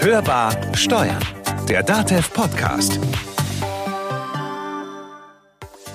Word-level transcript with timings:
Hörbar 0.00 0.54
Steuern, 0.74 1.18
der 1.68 1.82
DATEV 1.82 2.32
Podcast. 2.32 2.98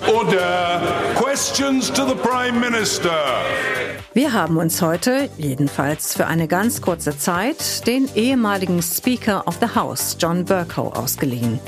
Order. 0.07 0.81
Questions 1.15 1.91
to 1.91 2.05
the 2.07 2.15
Prime 2.15 2.59
Minister. 2.59 3.11
Wir 4.13 4.33
haben 4.33 4.57
uns 4.57 4.81
heute, 4.81 5.29
jedenfalls 5.37 6.15
für 6.15 6.27
eine 6.27 6.47
ganz 6.47 6.81
kurze 6.81 7.17
Zeit, 7.17 7.87
den 7.87 8.07
ehemaligen 8.13 8.81
Speaker 8.83 9.47
of 9.47 9.57
the 9.59 9.75
House, 9.75 10.17
John 10.19 10.45
Bercow, 10.45 10.95
ausgeliehen. 10.95 11.59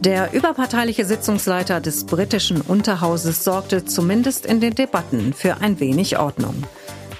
Der 0.00 0.32
überparteiliche 0.32 1.04
Sitzungsleiter 1.04 1.80
des 1.80 2.06
britischen 2.06 2.60
Unterhauses 2.60 3.44
sorgte 3.44 3.84
zumindest 3.84 4.46
in 4.46 4.60
den 4.60 4.74
Debatten 4.74 5.34
für 5.34 5.60
ein 5.60 5.80
wenig 5.80 6.18
Ordnung. 6.18 6.64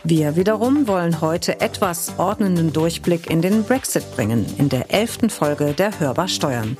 Wir 0.02 0.34
wiederum 0.34 0.88
wollen 0.88 1.20
heute 1.20 1.60
etwas 1.60 2.14
ordnenden 2.18 2.72
Durchblick 2.72 3.28
in 3.28 3.42
den 3.42 3.64
Brexit 3.64 4.10
bringen, 4.16 4.46
in 4.56 4.70
der 4.70 4.90
elften 4.90 5.28
Folge 5.28 5.74
der 5.74 6.00
Hörbar 6.00 6.26
Steuern. 6.26 6.78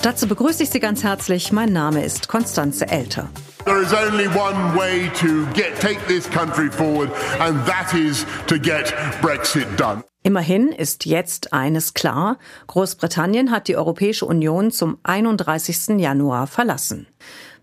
Dazu 0.00 0.26
begrüße 0.26 0.62
ich 0.62 0.70
Sie 0.70 0.80
ganz 0.80 1.04
herzlich. 1.04 1.52
Mein 1.52 1.74
Name 1.74 2.02
ist 2.02 2.28
Konstanze 2.28 2.88
Elter. 2.88 3.28
There 3.66 3.82
is 3.82 3.92
only 3.92 4.28
one 4.28 4.74
way 4.74 5.10
to 5.20 5.46
get, 5.52 5.78
take 5.78 5.98
this 6.06 6.28
country 6.30 6.70
forward, 6.70 7.10
and 7.38 7.66
that 7.66 7.92
is 7.92 8.24
to 8.46 8.58
get 8.58 8.94
Brexit 9.20 9.66
done. 9.76 10.02
Immerhin 10.22 10.68
ist 10.68 11.04
jetzt 11.04 11.52
eines 11.52 11.92
klar. 11.92 12.38
Großbritannien 12.66 13.50
hat 13.50 13.68
die 13.68 13.76
Europäische 13.76 14.24
Union 14.24 14.70
zum 14.70 14.96
31. 15.02 15.98
Januar 16.00 16.46
verlassen. 16.46 17.06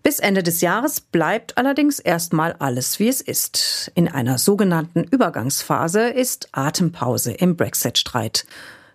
Bis 0.02 0.18
Ende 0.18 0.42
des 0.42 0.60
Jahres 0.60 1.00
bleibt 1.00 1.56
allerdings 1.58 2.00
erstmal 2.00 2.54
alles, 2.58 2.98
wie 2.98 3.08
es 3.08 3.20
ist. 3.20 3.92
In 3.94 4.08
einer 4.08 4.36
sogenannten 4.38 5.04
Übergangsphase 5.04 6.08
ist 6.08 6.48
Atempause 6.50 7.32
im 7.32 7.56
Brexit-Streit. 7.56 8.44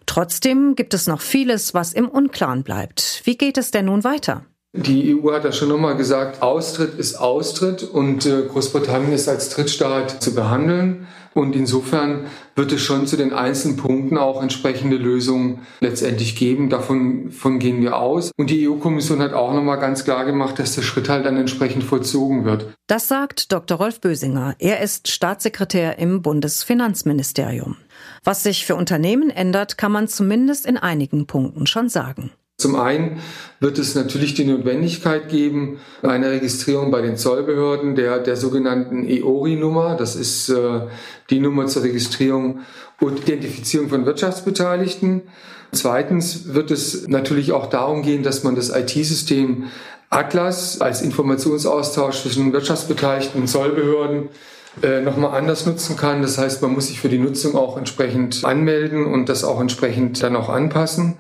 Trotzdem 0.06 0.76
gibt 0.76 0.94
es 0.94 1.08
noch 1.08 1.22
vieles, 1.22 1.74
was 1.74 1.94
im 1.94 2.10
Unklaren 2.10 2.64
bleibt. 2.64 3.22
Wie 3.24 3.38
geht 3.38 3.58
es 3.58 3.72
denn 3.72 3.86
nun 3.86 4.04
weiter? 4.04 4.46
Die 4.74 5.16
EU 5.16 5.32
hat 5.32 5.46
ja 5.46 5.52
schon 5.52 5.70
nochmal 5.70 5.96
gesagt, 5.96 6.42
Austritt 6.42 6.96
ist 7.00 7.16
Austritt 7.16 7.84
und 7.84 8.26
äh, 8.26 8.44
Großbritannien 8.44 9.14
ist 9.14 9.28
als 9.28 9.50
Drittstaat 9.50 10.22
zu 10.22 10.36
behandeln. 10.36 11.08
Und 11.38 11.56
insofern 11.56 12.26
wird 12.56 12.72
es 12.72 12.82
schon 12.82 13.06
zu 13.06 13.16
den 13.16 13.32
einzelnen 13.32 13.78
Punkten 13.78 14.18
auch 14.18 14.42
entsprechende 14.42 14.98
Lösungen 14.98 15.60
letztendlich 15.82 16.36
geben. 16.36 16.72
Davon 16.72 17.30
von 17.30 17.60
gehen 17.60 17.80
wir 17.80 17.96
aus. 17.96 18.32
Und 18.38 18.50
die 18.50 18.68
EU-Kommission 18.68 19.22
hat 19.22 19.34
auch 19.34 19.54
nochmal 19.54 19.78
ganz 19.78 20.04
klar 20.04 20.26
gemacht, 20.26 20.58
dass 20.58 20.74
der 20.74 20.82
Schritt 20.82 21.10
halt 21.10 21.28
dann 21.28 21.38
entsprechend 21.38 21.84
vollzogen 21.84 22.44
wird. 22.44 22.74
Das 22.88 23.08
sagt 23.08 23.52
Dr. 23.52 23.78
Rolf 23.78 24.02
Bösinger. 24.02 24.56
Er 24.58 24.82
ist 24.82 25.10
Staatssekretär 25.10 26.00
im 26.00 26.24
Bundesfinanzministerium. 26.24 27.78
Was 28.24 28.42
sich 28.42 28.66
für 28.66 28.76
Unternehmen 28.76 29.30
ändert, 29.30 29.78
kann 29.78 29.92
man 29.92 30.08
zumindest 30.08 30.66
in 30.66 30.78
einigen 30.78 31.28
Punkten 31.28 31.68
schon 31.68 31.88
sagen. 31.88 32.32
Zum 32.60 32.76
einen 32.76 33.22
wird 33.60 33.78
es 33.78 33.94
natürlich 33.94 34.34
die 34.34 34.44
Notwendigkeit 34.44 35.30
geben, 35.30 35.80
eine 36.02 36.32
Registrierung 36.32 36.90
bei 36.90 37.02
den 37.02 37.16
Zollbehörden 37.16 37.96
der, 37.96 38.18
der 38.18 38.36
sogenannten 38.36 39.08
EORI-Nummer. 39.08 39.96
Das 39.96 40.16
ist 40.16 40.50
äh, 40.50 40.82
die 41.30 41.40
Nummer 41.40 41.68
zur 41.68 41.84
Registrierung 41.84 42.62
und 43.00 43.20
Identifizierung 43.20 43.90
von 43.90 44.08
Wirtschaftsbeteiligten. 44.08 45.22
Zweitens 45.72 46.56
wird 46.56 46.72
es 46.72 47.08
natürlich 47.08 47.52
auch 47.52 47.68
darum 47.68 48.02
gehen, 48.02 48.24
dass 48.24 48.44
man 48.44 48.56
das 48.56 48.70
IT-System 48.76 49.66
Atlas 50.10 50.82
als 50.82 51.04
Informationsaustausch 51.04 52.24
zwischen 52.24 52.54
Wirtschaftsbeteiligten 52.54 53.42
und 53.42 53.48
Zollbehörden 53.48 54.30
äh, 54.82 55.02
nochmal 55.02 55.38
anders 55.38 55.68
nutzen 55.68 55.96
kann. 55.96 56.24
Das 56.24 56.40
heißt, 56.40 56.64
man 56.64 56.72
muss 56.72 56.88
sich 56.88 57.00
für 57.00 57.10
die 57.10 57.20
Nutzung 57.20 57.56
auch 57.56 57.78
entsprechend 57.78 58.44
anmelden 58.46 59.06
und 59.06 59.30
das 59.30 59.44
auch 59.44 59.62
entsprechend 59.62 60.24
dann 60.24 60.36
auch 60.36 60.50
anpassen. 60.50 61.18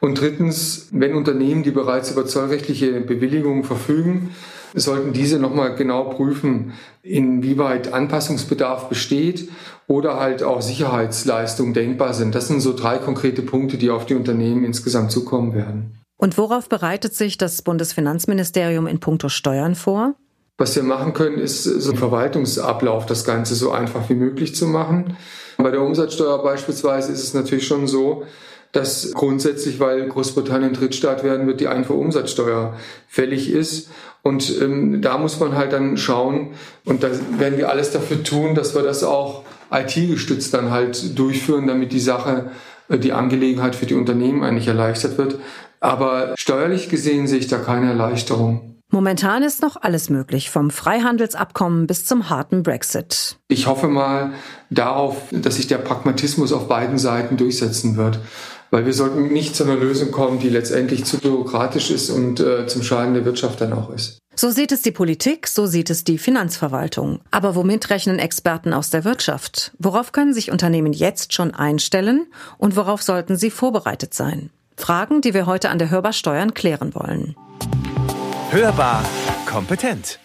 Und 0.00 0.20
drittens, 0.20 0.88
wenn 0.92 1.14
Unternehmen, 1.14 1.62
die 1.62 1.70
bereits 1.70 2.10
über 2.10 2.26
zollrechtliche 2.26 3.00
Bewilligungen 3.00 3.64
verfügen, 3.64 4.30
sollten 4.74 5.12
diese 5.12 5.38
nochmal 5.38 5.74
genau 5.74 6.04
prüfen, 6.04 6.72
inwieweit 7.02 7.92
Anpassungsbedarf 7.92 8.88
besteht 8.88 9.48
oder 9.86 10.18
halt 10.20 10.42
auch 10.42 10.60
Sicherheitsleistungen 10.60 11.72
denkbar 11.72 12.14
sind. 12.14 12.34
Das 12.34 12.48
sind 12.48 12.60
so 12.60 12.74
drei 12.74 12.98
konkrete 12.98 13.42
Punkte, 13.42 13.78
die 13.78 13.90
auf 13.90 14.06
die 14.06 14.14
Unternehmen 14.14 14.64
insgesamt 14.64 15.12
zukommen 15.12 15.54
werden. 15.54 15.98
Und 16.18 16.38
worauf 16.38 16.68
bereitet 16.68 17.14
sich 17.14 17.38
das 17.38 17.62
Bundesfinanzministerium 17.62 18.86
in 18.86 19.00
puncto 19.00 19.28
Steuern 19.28 19.74
vor? 19.74 20.14
Was 20.58 20.74
wir 20.74 20.82
machen 20.82 21.12
können, 21.12 21.38
ist 21.38 21.64
so 21.64 21.90
ein 21.90 21.98
Verwaltungsablauf, 21.98 23.04
das 23.04 23.24
Ganze 23.24 23.54
so 23.54 23.72
einfach 23.72 24.08
wie 24.08 24.14
möglich 24.14 24.54
zu 24.54 24.66
machen. 24.66 25.16
Bei 25.58 25.70
der 25.70 25.82
Umsatzsteuer 25.82 26.42
beispielsweise 26.42 27.12
ist 27.12 27.22
es 27.22 27.34
natürlich 27.34 27.66
schon 27.66 27.86
so, 27.86 28.24
dass 28.76 29.12
grundsätzlich, 29.12 29.80
weil 29.80 30.06
Großbritannien 30.06 30.74
Drittstaat 30.74 31.24
werden 31.24 31.46
wird, 31.46 31.60
die 31.60 31.68
Einfuhrumsatzsteuer 31.68 32.74
fällig 33.08 33.50
ist. 33.50 33.88
Und 34.22 34.60
ähm, 34.60 35.00
da 35.00 35.16
muss 35.18 35.40
man 35.40 35.54
halt 35.54 35.72
dann 35.72 35.96
schauen, 35.96 36.50
und 36.84 37.02
da 37.02 37.08
werden 37.38 37.58
wir 37.58 37.70
alles 37.70 37.92
dafür 37.92 38.22
tun, 38.22 38.54
dass 38.54 38.74
wir 38.74 38.82
das 38.82 39.02
auch 39.02 39.44
IT-gestützt 39.70 40.52
dann 40.52 40.70
halt 40.70 41.18
durchführen, 41.18 41.66
damit 41.66 41.92
die 41.92 42.00
Sache, 42.00 42.50
äh, 42.88 42.98
die 42.98 43.12
Angelegenheit 43.12 43.74
für 43.74 43.86
die 43.86 43.94
Unternehmen 43.94 44.42
eigentlich 44.42 44.68
erleichtert 44.68 45.16
wird. 45.16 45.38
Aber 45.80 46.34
steuerlich 46.36 46.88
gesehen 46.88 47.26
sehe 47.26 47.38
ich 47.38 47.46
da 47.46 47.58
keine 47.58 47.88
Erleichterung. 47.88 48.76
Momentan 48.90 49.42
ist 49.42 49.62
noch 49.62 49.76
alles 49.76 50.10
möglich, 50.10 50.48
vom 50.48 50.70
Freihandelsabkommen 50.70 51.86
bis 51.86 52.04
zum 52.04 52.30
harten 52.30 52.62
Brexit. 52.62 53.36
Ich 53.48 53.66
hoffe 53.66 53.88
mal 53.88 54.32
darauf, 54.70 55.16
dass 55.32 55.56
sich 55.56 55.66
der 55.66 55.78
Pragmatismus 55.78 56.52
auf 56.52 56.68
beiden 56.68 56.96
Seiten 56.96 57.36
durchsetzen 57.36 57.96
wird. 57.96 58.20
Weil 58.70 58.86
wir 58.86 58.92
sollten 58.92 59.32
nicht 59.32 59.54
zu 59.54 59.64
einer 59.64 59.76
Lösung 59.76 60.10
kommen, 60.10 60.38
die 60.38 60.48
letztendlich 60.48 61.04
zu 61.04 61.18
bürokratisch 61.18 61.90
ist 61.90 62.10
und 62.10 62.40
äh, 62.40 62.66
zum 62.66 62.82
Schaden 62.82 63.14
der 63.14 63.24
Wirtschaft 63.24 63.60
dann 63.60 63.72
auch 63.72 63.90
ist. 63.90 64.18
So 64.34 64.50
sieht 64.50 64.70
es 64.70 64.82
die 64.82 64.90
Politik, 64.90 65.46
so 65.46 65.66
sieht 65.66 65.88
es 65.88 66.04
die 66.04 66.18
Finanzverwaltung. 66.18 67.20
Aber 67.30 67.54
womit 67.54 67.88
rechnen 67.88 68.18
Experten 68.18 68.74
aus 68.74 68.90
der 68.90 69.04
Wirtschaft? 69.04 69.72
Worauf 69.78 70.12
können 70.12 70.34
sich 70.34 70.50
Unternehmen 70.50 70.92
jetzt 70.92 71.32
schon 71.32 71.54
einstellen 71.54 72.26
und 72.58 72.76
worauf 72.76 73.02
sollten 73.02 73.36
sie 73.36 73.50
vorbereitet 73.50 74.12
sein? 74.12 74.50
Fragen, 74.76 75.22
die 75.22 75.32
wir 75.32 75.46
heute 75.46 75.70
an 75.70 75.78
der 75.78 75.90
Hörbar 75.90 76.12
Steuern 76.12 76.52
klären 76.52 76.94
wollen. 76.94 77.34
Hörbar 78.50 79.04
kompetent. 79.46 80.18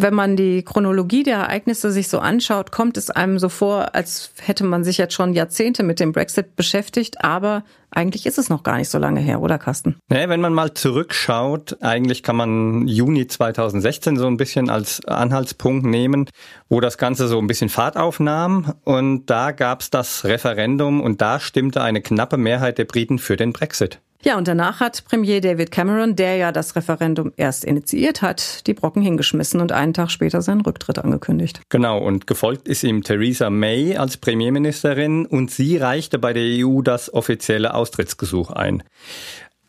Wenn 0.00 0.14
man 0.14 0.36
die 0.36 0.62
Chronologie 0.62 1.24
der 1.24 1.38
Ereignisse 1.38 1.90
sich 1.90 2.06
so 2.06 2.20
anschaut, 2.20 2.70
kommt 2.70 2.96
es 2.96 3.10
einem 3.10 3.40
so 3.40 3.48
vor, 3.48 3.96
als 3.96 4.30
hätte 4.40 4.62
man 4.62 4.84
sich 4.84 4.96
jetzt 4.96 5.12
schon 5.12 5.32
Jahrzehnte 5.32 5.82
mit 5.82 5.98
dem 5.98 6.12
Brexit 6.12 6.54
beschäftigt, 6.54 7.24
aber 7.24 7.64
eigentlich 7.90 8.24
ist 8.24 8.38
es 8.38 8.48
noch 8.48 8.62
gar 8.62 8.76
nicht 8.76 8.90
so 8.90 8.98
lange 8.98 9.18
her, 9.18 9.42
oder 9.42 9.58
Carsten? 9.58 9.96
Nee, 10.08 10.28
wenn 10.28 10.40
man 10.40 10.54
mal 10.54 10.72
zurückschaut, 10.72 11.78
eigentlich 11.82 12.22
kann 12.22 12.36
man 12.36 12.86
Juni 12.86 13.26
2016 13.26 14.16
so 14.16 14.28
ein 14.28 14.36
bisschen 14.36 14.70
als 14.70 15.04
Anhaltspunkt 15.04 15.84
nehmen, 15.84 16.30
wo 16.68 16.78
das 16.80 16.96
Ganze 16.96 17.26
so 17.26 17.40
ein 17.40 17.48
bisschen 17.48 17.68
Fahrt 17.68 17.96
aufnahm. 17.96 18.74
Und 18.84 19.26
da 19.26 19.50
gab 19.50 19.80
es 19.80 19.90
das 19.90 20.24
Referendum 20.24 21.00
und 21.00 21.20
da 21.20 21.40
stimmte 21.40 21.82
eine 21.82 22.02
knappe 22.02 22.36
Mehrheit 22.36 22.78
der 22.78 22.84
Briten 22.84 23.18
für 23.18 23.34
den 23.34 23.52
Brexit. 23.52 24.00
Ja, 24.24 24.36
und 24.36 24.48
danach 24.48 24.80
hat 24.80 25.04
Premier 25.04 25.40
David 25.40 25.70
Cameron, 25.70 26.16
der 26.16 26.36
ja 26.36 26.50
das 26.50 26.74
Referendum 26.74 27.32
erst 27.36 27.64
initiiert 27.64 28.20
hat, 28.20 28.66
die 28.66 28.74
Brocken 28.74 29.00
hingeschmissen 29.00 29.60
und 29.60 29.70
einen 29.70 29.94
Tag 29.94 30.10
später 30.10 30.42
seinen 30.42 30.62
Rücktritt 30.62 30.98
angekündigt. 30.98 31.60
Genau, 31.68 31.98
und 31.98 32.26
gefolgt 32.26 32.66
ist 32.66 32.82
ihm 32.82 33.04
Theresa 33.04 33.48
May 33.48 33.96
als 33.96 34.16
Premierministerin 34.16 35.24
und 35.24 35.52
sie 35.52 35.76
reichte 35.76 36.18
bei 36.18 36.32
der 36.32 36.66
EU 36.66 36.82
das 36.82 37.12
offizielle 37.14 37.74
Austrittsgesuch 37.74 38.50
ein. 38.50 38.82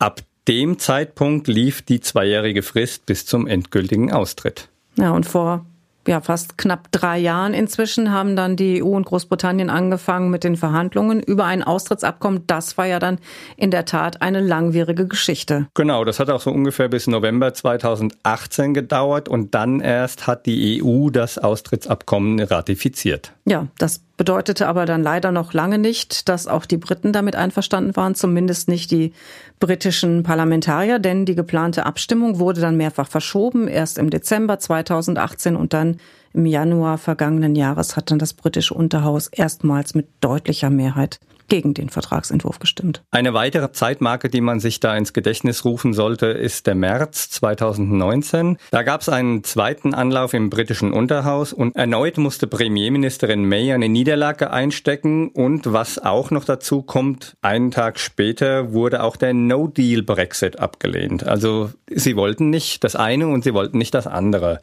Ab 0.00 0.22
dem 0.48 0.80
Zeitpunkt 0.80 1.46
lief 1.46 1.82
die 1.82 2.00
zweijährige 2.00 2.62
Frist 2.62 3.06
bis 3.06 3.26
zum 3.26 3.46
endgültigen 3.46 4.12
Austritt. 4.12 4.68
Ja, 4.96 5.12
und 5.12 5.26
vor 5.26 5.64
ja, 6.10 6.20
fast 6.20 6.58
knapp 6.58 6.90
drei 6.90 7.18
Jahren 7.18 7.54
inzwischen 7.54 8.10
haben 8.10 8.34
dann 8.34 8.56
die 8.56 8.82
EU 8.82 8.88
und 8.88 9.06
Großbritannien 9.06 9.70
angefangen 9.70 10.28
mit 10.28 10.42
den 10.42 10.56
Verhandlungen 10.56 11.22
über 11.22 11.44
ein 11.44 11.62
Austrittsabkommen. 11.62 12.48
Das 12.48 12.76
war 12.76 12.86
ja 12.86 12.98
dann 12.98 13.18
in 13.56 13.70
der 13.70 13.84
Tat 13.84 14.20
eine 14.20 14.40
langwierige 14.40 15.06
Geschichte. 15.06 15.68
Genau, 15.74 16.04
das 16.04 16.18
hat 16.18 16.28
auch 16.28 16.40
so 16.40 16.50
ungefähr 16.50 16.88
bis 16.88 17.06
November 17.06 17.54
2018 17.54 18.74
gedauert 18.74 19.28
und 19.28 19.54
dann 19.54 19.78
erst 19.78 20.26
hat 20.26 20.46
die 20.46 20.82
EU 20.82 21.10
das 21.10 21.38
Austrittsabkommen 21.38 22.40
ratifiziert. 22.40 23.32
Ja, 23.50 23.66
das 23.78 23.98
bedeutete 24.16 24.68
aber 24.68 24.86
dann 24.86 25.02
leider 25.02 25.32
noch 25.32 25.52
lange 25.52 25.78
nicht, 25.78 26.28
dass 26.28 26.46
auch 26.46 26.64
die 26.66 26.76
Briten 26.76 27.12
damit 27.12 27.34
einverstanden 27.34 27.96
waren, 27.96 28.14
zumindest 28.14 28.68
nicht 28.68 28.92
die 28.92 29.12
britischen 29.58 30.22
Parlamentarier, 30.22 31.00
denn 31.00 31.26
die 31.26 31.34
geplante 31.34 31.84
Abstimmung 31.84 32.38
wurde 32.38 32.60
dann 32.60 32.76
mehrfach 32.76 33.08
verschoben. 33.08 33.66
Erst 33.66 33.98
im 33.98 34.08
Dezember 34.08 34.60
2018 34.60 35.56
und 35.56 35.72
dann 35.72 35.96
im 36.32 36.46
Januar 36.46 36.96
vergangenen 36.96 37.56
Jahres 37.56 37.96
hat 37.96 38.12
dann 38.12 38.20
das 38.20 38.34
britische 38.34 38.72
Unterhaus 38.72 39.26
erstmals 39.26 39.96
mit 39.96 40.06
deutlicher 40.20 40.70
Mehrheit 40.70 41.18
gegen 41.50 41.74
den 41.74 41.90
Vertragsentwurf 41.90 42.58
gestimmt. 42.58 43.02
Eine 43.10 43.34
weitere 43.34 43.72
Zeitmarke, 43.72 44.30
die 44.30 44.40
man 44.40 44.60
sich 44.60 44.80
da 44.80 44.96
ins 44.96 45.12
Gedächtnis 45.12 45.66
rufen 45.66 45.92
sollte, 45.92 46.26
ist 46.26 46.66
der 46.66 46.74
März 46.74 47.28
2019. 47.30 48.56
Da 48.70 48.82
gab 48.82 49.02
es 49.02 49.10
einen 49.10 49.44
zweiten 49.44 49.92
Anlauf 49.92 50.32
im 50.32 50.48
britischen 50.48 50.92
Unterhaus 50.92 51.52
und 51.52 51.76
erneut 51.76 52.16
musste 52.16 52.46
Premierministerin 52.46 53.44
May 53.44 53.72
eine 53.72 53.88
Niederlage 53.88 54.50
einstecken 54.50 55.28
und 55.28 55.72
was 55.72 55.98
auch 55.98 56.30
noch 56.30 56.44
dazu 56.44 56.82
kommt, 56.82 57.36
einen 57.42 57.70
Tag 57.70 57.98
später 57.98 58.72
wurde 58.72 59.02
auch 59.02 59.16
der 59.16 59.34
No-Deal-Brexit 59.34 60.58
abgelehnt. 60.58 61.26
Also 61.26 61.70
sie 61.90 62.16
wollten 62.16 62.50
nicht 62.50 62.84
das 62.84 62.94
eine 62.94 63.26
und 63.26 63.42
sie 63.42 63.52
wollten 63.52 63.78
nicht 63.78 63.94
das 63.94 64.06
andere. 64.06 64.60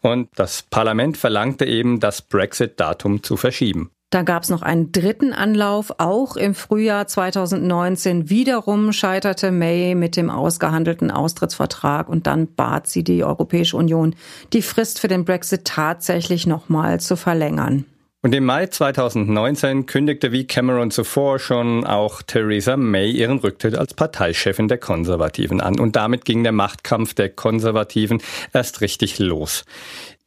Und 0.00 0.28
das 0.36 0.62
Parlament 0.62 1.16
verlangte 1.16 1.66
eben, 1.66 2.00
das 2.00 2.22
Brexit-Datum 2.22 3.22
zu 3.22 3.36
verschieben. 3.36 3.90
Da 4.10 4.22
gab 4.22 4.42
es 4.42 4.50
noch 4.50 4.62
einen 4.62 4.90
dritten 4.90 5.32
Anlauf, 5.32 5.94
auch 5.98 6.34
im 6.34 6.56
Frühjahr 6.56 7.06
2019. 7.06 8.28
Wiederum 8.28 8.92
scheiterte 8.92 9.52
May 9.52 9.94
mit 9.94 10.16
dem 10.16 10.30
ausgehandelten 10.30 11.12
Austrittsvertrag 11.12 12.08
und 12.08 12.26
dann 12.26 12.48
bat 12.48 12.88
sie 12.88 13.04
die 13.04 13.22
Europäische 13.22 13.76
Union, 13.76 14.16
die 14.52 14.62
Frist 14.62 14.98
für 14.98 15.06
den 15.06 15.24
Brexit 15.24 15.64
tatsächlich 15.64 16.48
nochmal 16.48 16.98
zu 16.98 17.14
verlängern. 17.14 17.84
Und 18.22 18.34
im 18.34 18.44
Mai 18.44 18.66
2019 18.66 19.86
kündigte 19.86 20.30
wie 20.30 20.46
Cameron 20.46 20.90
zuvor 20.90 21.38
schon 21.38 21.86
auch 21.86 22.20
Theresa 22.20 22.76
May 22.76 23.10
ihren 23.10 23.38
Rücktritt 23.38 23.74
als 23.74 23.94
Parteichefin 23.94 24.68
der 24.68 24.76
Konservativen 24.76 25.62
an. 25.62 25.80
Und 25.80 25.96
damit 25.96 26.26
ging 26.26 26.42
der 26.42 26.52
Machtkampf 26.52 27.14
der 27.14 27.30
Konservativen 27.30 28.20
erst 28.52 28.82
richtig 28.82 29.18
los. 29.18 29.64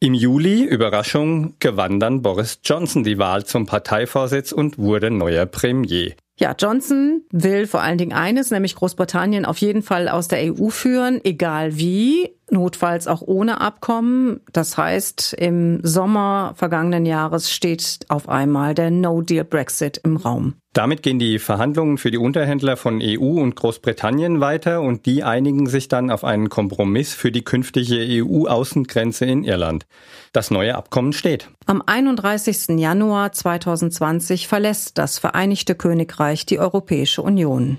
Im 0.00 0.12
Juli, 0.12 0.64
Überraschung, 0.64 1.54
gewann 1.60 2.00
dann 2.00 2.20
Boris 2.20 2.58
Johnson 2.64 3.04
die 3.04 3.18
Wahl 3.18 3.44
zum 3.44 3.66
Parteivorsitz 3.66 4.50
und 4.50 4.76
wurde 4.76 5.12
neuer 5.12 5.46
Premier. 5.46 6.14
Ja, 6.36 6.52
Johnson 6.58 7.22
will 7.30 7.68
vor 7.68 7.80
allen 7.80 7.96
Dingen 7.96 8.12
eines, 8.12 8.50
nämlich 8.50 8.74
Großbritannien 8.74 9.44
auf 9.44 9.58
jeden 9.58 9.82
Fall 9.82 10.08
aus 10.08 10.26
der 10.26 10.52
EU 10.52 10.68
führen, 10.68 11.20
egal 11.24 11.78
wie, 11.78 12.33
notfalls 12.50 13.06
auch 13.06 13.22
ohne 13.22 13.60
Abkommen. 13.60 14.40
Das 14.52 14.76
heißt, 14.76 15.34
im 15.34 15.80
Sommer 15.82 16.52
vergangenen 16.56 17.06
Jahres 17.06 17.50
steht 17.50 18.00
auf 18.08 18.28
einmal 18.28 18.74
der 18.74 18.90
No-Deal-Brexit 18.90 20.00
im 20.04 20.16
Raum. 20.16 20.54
Damit 20.74 21.04
gehen 21.04 21.20
die 21.20 21.38
Verhandlungen 21.38 21.98
für 21.98 22.10
die 22.10 22.18
Unterhändler 22.18 22.76
von 22.76 23.00
EU 23.00 23.40
und 23.40 23.54
Großbritannien 23.54 24.40
weiter 24.40 24.80
und 24.80 25.06
die 25.06 25.22
einigen 25.22 25.68
sich 25.68 25.86
dann 25.86 26.10
auf 26.10 26.24
einen 26.24 26.48
Kompromiss 26.48 27.14
für 27.14 27.30
die 27.30 27.44
künftige 27.44 27.96
EU-Außengrenze 27.98 29.24
in 29.24 29.44
Irland. 29.44 29.86
Das 30.32 30.50
neue 30.50 30.74
Abkommen 30.74 31.12
steht. 31.12 31.48
Am 31.66 31.80
31. 31.80 32.80
Januar 32.80 33.30
2020 33.30 34.48
verlässt 34.48 34.98
das 34.98 35.20
Vereinigte 35.20 35.76
Königreich 35.76 36.44
die 36.44 36.58
Europäische 36.58 37.22
Union. 37.22 37.78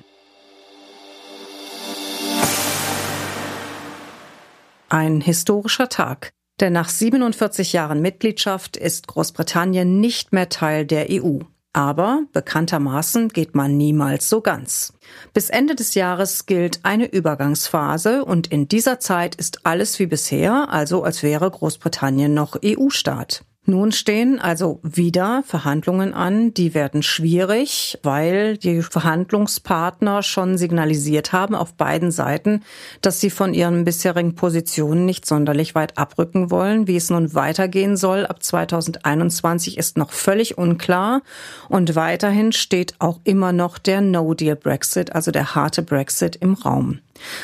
Ein 4.95 5.19
historischer 5.19 5.89
Tag. 5.89 6.31
Denn 6.61 6.71
nach 6.71 6.87
47 6.87 7.73
Jahren 7.73 8.01
Mitgliedschaft 8.01 8.77
ist 8.77 9.07
Großbritannien 9.07 9.99
nicht 9.99 10.31
mehr 10.31 10.47
Teil 10.47 10.85
der 10.85 11.07
EU. 11.11 11.39
Aber 11.73 12.21
bekanntermaßen 12.31 13.27
geht 13.27 13.55
man 13.55 13.75
niemals 13.75 14.29
so 14.29 14.39
ganz. 14.39 14.93
Bis 15.33 15.49
Ende 15.49 15.75
des 15.75 15.95
Jahres 15.95 16.45
gilt 16.45 16.79
eine 16.83 17.11
Übergangsphase 17.11 18.23
und 18.23 18.47
in 18.47 18.69
dieser 18.69 19.01
Zeit 19.01 19.35
ist 19.35 19.65
alles 19.65 19.99
wie 19.99 20.05
bisher, 20.05 20.69
also 20.69 21.03
als 21.03 21.23
wäre 21.23 21.51
Großbritannien 21.51 22.33
noch 22.33 22.57
EU-Staat. 22.63 23.43
Nun 23.67 23.91
stehen 23.91 24.39
also 24.39 24.79
wieder 24.83 25.43
Verhandlungen 25.43 26.13
an, 26.13 26.53
die 26.53 26.75
werden 26.75 27.01
schwierig, 27.01 27.97
weil 28.03 28.57
die 28.57 28.83
Verhandlungspartner 28.83 30.21
schon 30.21 30.59
signalisiert 30.59 31.33
haben 31.33 31.55
auf 31.55 31.73
beiden 31.73 32.11
Seiten, 32.11 32.61
dass 33.01 33.19
sie 33.19 33.31
von 33.31 33.55
ihren 33.55 33.83
bisherigen 33.83 34.35
Positionen 34.35 35.05
nicht 35.05 35.25
sonderlich 35.25 35.73
weit 35.73 35.97
abrücken 35.97 36.51
wollen. 36.51 36.87
Wie 36.87 36.95
es 36.95 37.09
nun 37.09 37.33
weitergehen 37.33 37.97
soll 37.97 38.27
ab 38.27 38.43
2021 38.43 39.79
ist 39.79 39.97
noch 39.97 40.11
völlig 40.11 40.59
unklar 40.59 41.23
und 41.67 41.95
weiterhin 41.95 42.51
steht 42.51 42.93
auch 42.99 43.19
immer 43.23 43.51
noch 43.51 43.79
der 43.79 44.01
No-Deal-Brexit, 44.01 45.13
also 45.15 45.31
der 45.31 45.55
harte 45.55 45.81
Brexit 45.81 46.35
im 46.35 46.53
Raum. 46.53 46.99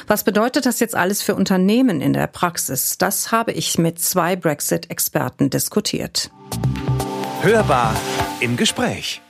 Was 0.08 0.24
bedeutet 0.24 0.66
das 0.66 0.80
jetzt 0.80 0.96
alles 0.96 1.22
für 1.22 1.36
Unternehmen 1.36 2.02
in 2.02 2.14
der 2.14 2.28
Praxis? 2.28 2.98
Das 2.98 3.32
habe 3.32 3.52
ich 3.52 3.78
mit 3.78 4.00
zwei 4.00 4.36
Brexit-Experten 4.36 5.50
diskutiert. 5.50 6.32
Hörbar 7.42 7.96
im 8.40 8.58
Gespräch. 8.58 9.22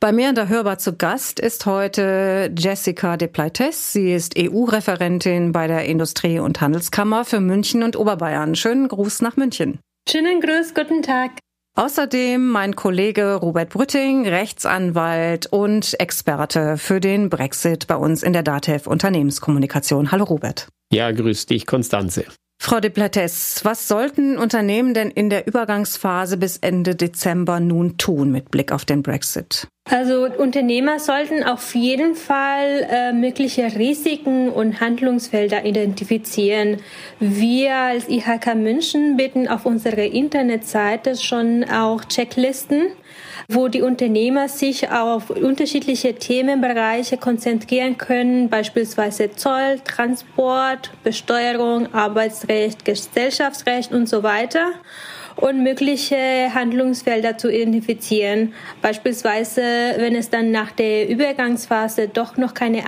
Bei 0.00 0.12
mir 0.12 0.28
in 0.28 0.34
der 0.34 0.48
Hörbar 0.48 0.78
zu 0.78 0.96
Gast 0.96 1.40
ist 1.40 1.64
heute 1.64 2.52
Jessica 2.58 3.16
de 3.16 3.28
Pleites. 3.28 3.92
Sie 3.92 4.12
ist 4.12 4.34
EU-Referentin 4.38 5.52
bei 5.52 5.66
der 5.66 5.86
Industrie- 5.86 6.40
und 6.40 6.60
Handelskammer 6.60 7.24
für 7.24 7.40
München 7.40 7.82
und 7.82 7.96
Oberbayern. 7.96 8.54
Schönen 8.54 8.88
Gruß 8.88 9.22
nach 9.22 9.36
München. 9.36 9.78
Schönen 10.06 10.42
Gruß, 10.42 10.74
guten 10.74 11.00
Tag. 11.00 11.30
Außerdem 11.76 12.50
mein 12.50 12.76
Kollege 12.76 13.34
Robert 13.34 13.70
Brütting, 13.70 14.28
Rechtsanwalt 14.28 15.46
und 15.46 15.98
Experte 15.98 16.78
für 16.78 17.00
den 17.00 17.30
Brexit 17.30 17.88
bei 17.88 17.96
uns 17.96 18.22
in 18.22 18.32
der 18.32 18.44
DATEV 18.44 18.86
Unternehmenskommunikation. 18.86 20.12
Hallo 20.12 20.22
Robert. 20.22 20.68
Ja, 20.92 21.10
grüß 21.10 21.46
dich, 21.46 21.66
Konstanze. 21.66 22.26
Frau 22.64 22.80
de 22.80 22.90
Plates, 22.90 23.60
was 23.64 23.88
sollten 23.88 24.38
Unternehmen 24.38 24.94
denn 24.94 25.10
in 25.10 25.28
der 25.28 25.46
Übergangsphase 25.46 26.38
bis 26.38 26.56
Ende 26.56 26.94
Dezember 26.94 27.60
nun 27.60 27.98
tun 27.98 28.32
mit 28.32 28.50
Blick 28.50 28.72
auf 28.72 28.86
den 28.86 29.02
Brexit? 29.02 29.68
Also 29.90 30.24
Unternehmer 30.24 30.98
sollten 30.98 31.44
auf 31.44 31.74
jeden 31.74 32.14
Fall 32.14 32.88
äh, 32.90 33.12
mögliche 33.12 33.64
Risiken 33.76 34.48
und 34.48 34.80
Handlungsfelder 34.80 35.66
identifizieren. 35.66 36.78
Wir 37.20 37.74
als 37.76 38.08
IHK 38.08 38.54
München 38.54 39.18
bieten 39.18 39.46
auf 39.46 39.66
unserer 39.66 39.98
Internetseite 39.98 41.16
schon 41.16 41.64
auch 41.64 42.06
Checklisten 42.06 42.86
wo 43.48 43.68
die 43.68 43.82
Unternehmer 43.82 44.48
sich 44.48 44.90
auf 44.90 45.30
unterschiedliche 45.30 46.14
Themenbereiche 46.14 47.16
konzentrieren 47.16 47.98
können, 47.98 48.48
beispielsweise 48.48 49.30
Zoll, 49.32 49.80
Transport, 49.84 50.90
Besteuerung, 51.02 51.92
Arbeitsrecht, 51.94 52.84
Gesellschaftsrecht 52.84 53.92
und 53.92 54.08
so 54.08 54.22
weiter 54.22 54.72
und 55.36 55.62
mögliche 55.62 56.16
Handlungsfelder 56.54 57.38
zu 57.38 57.50
identifizieren. 57.50 58.54
Beispielsweise, 58.82 59.62
wenn 59.96 60.14
es 60.14 60.30
dann 60.30 60.50
nach 60.50 60.72
der 60.72 61.08
Übergangsphase 61.08 62.08
doch 62.08 62.36
noch 62.36 62.54
keine 62.54 62.84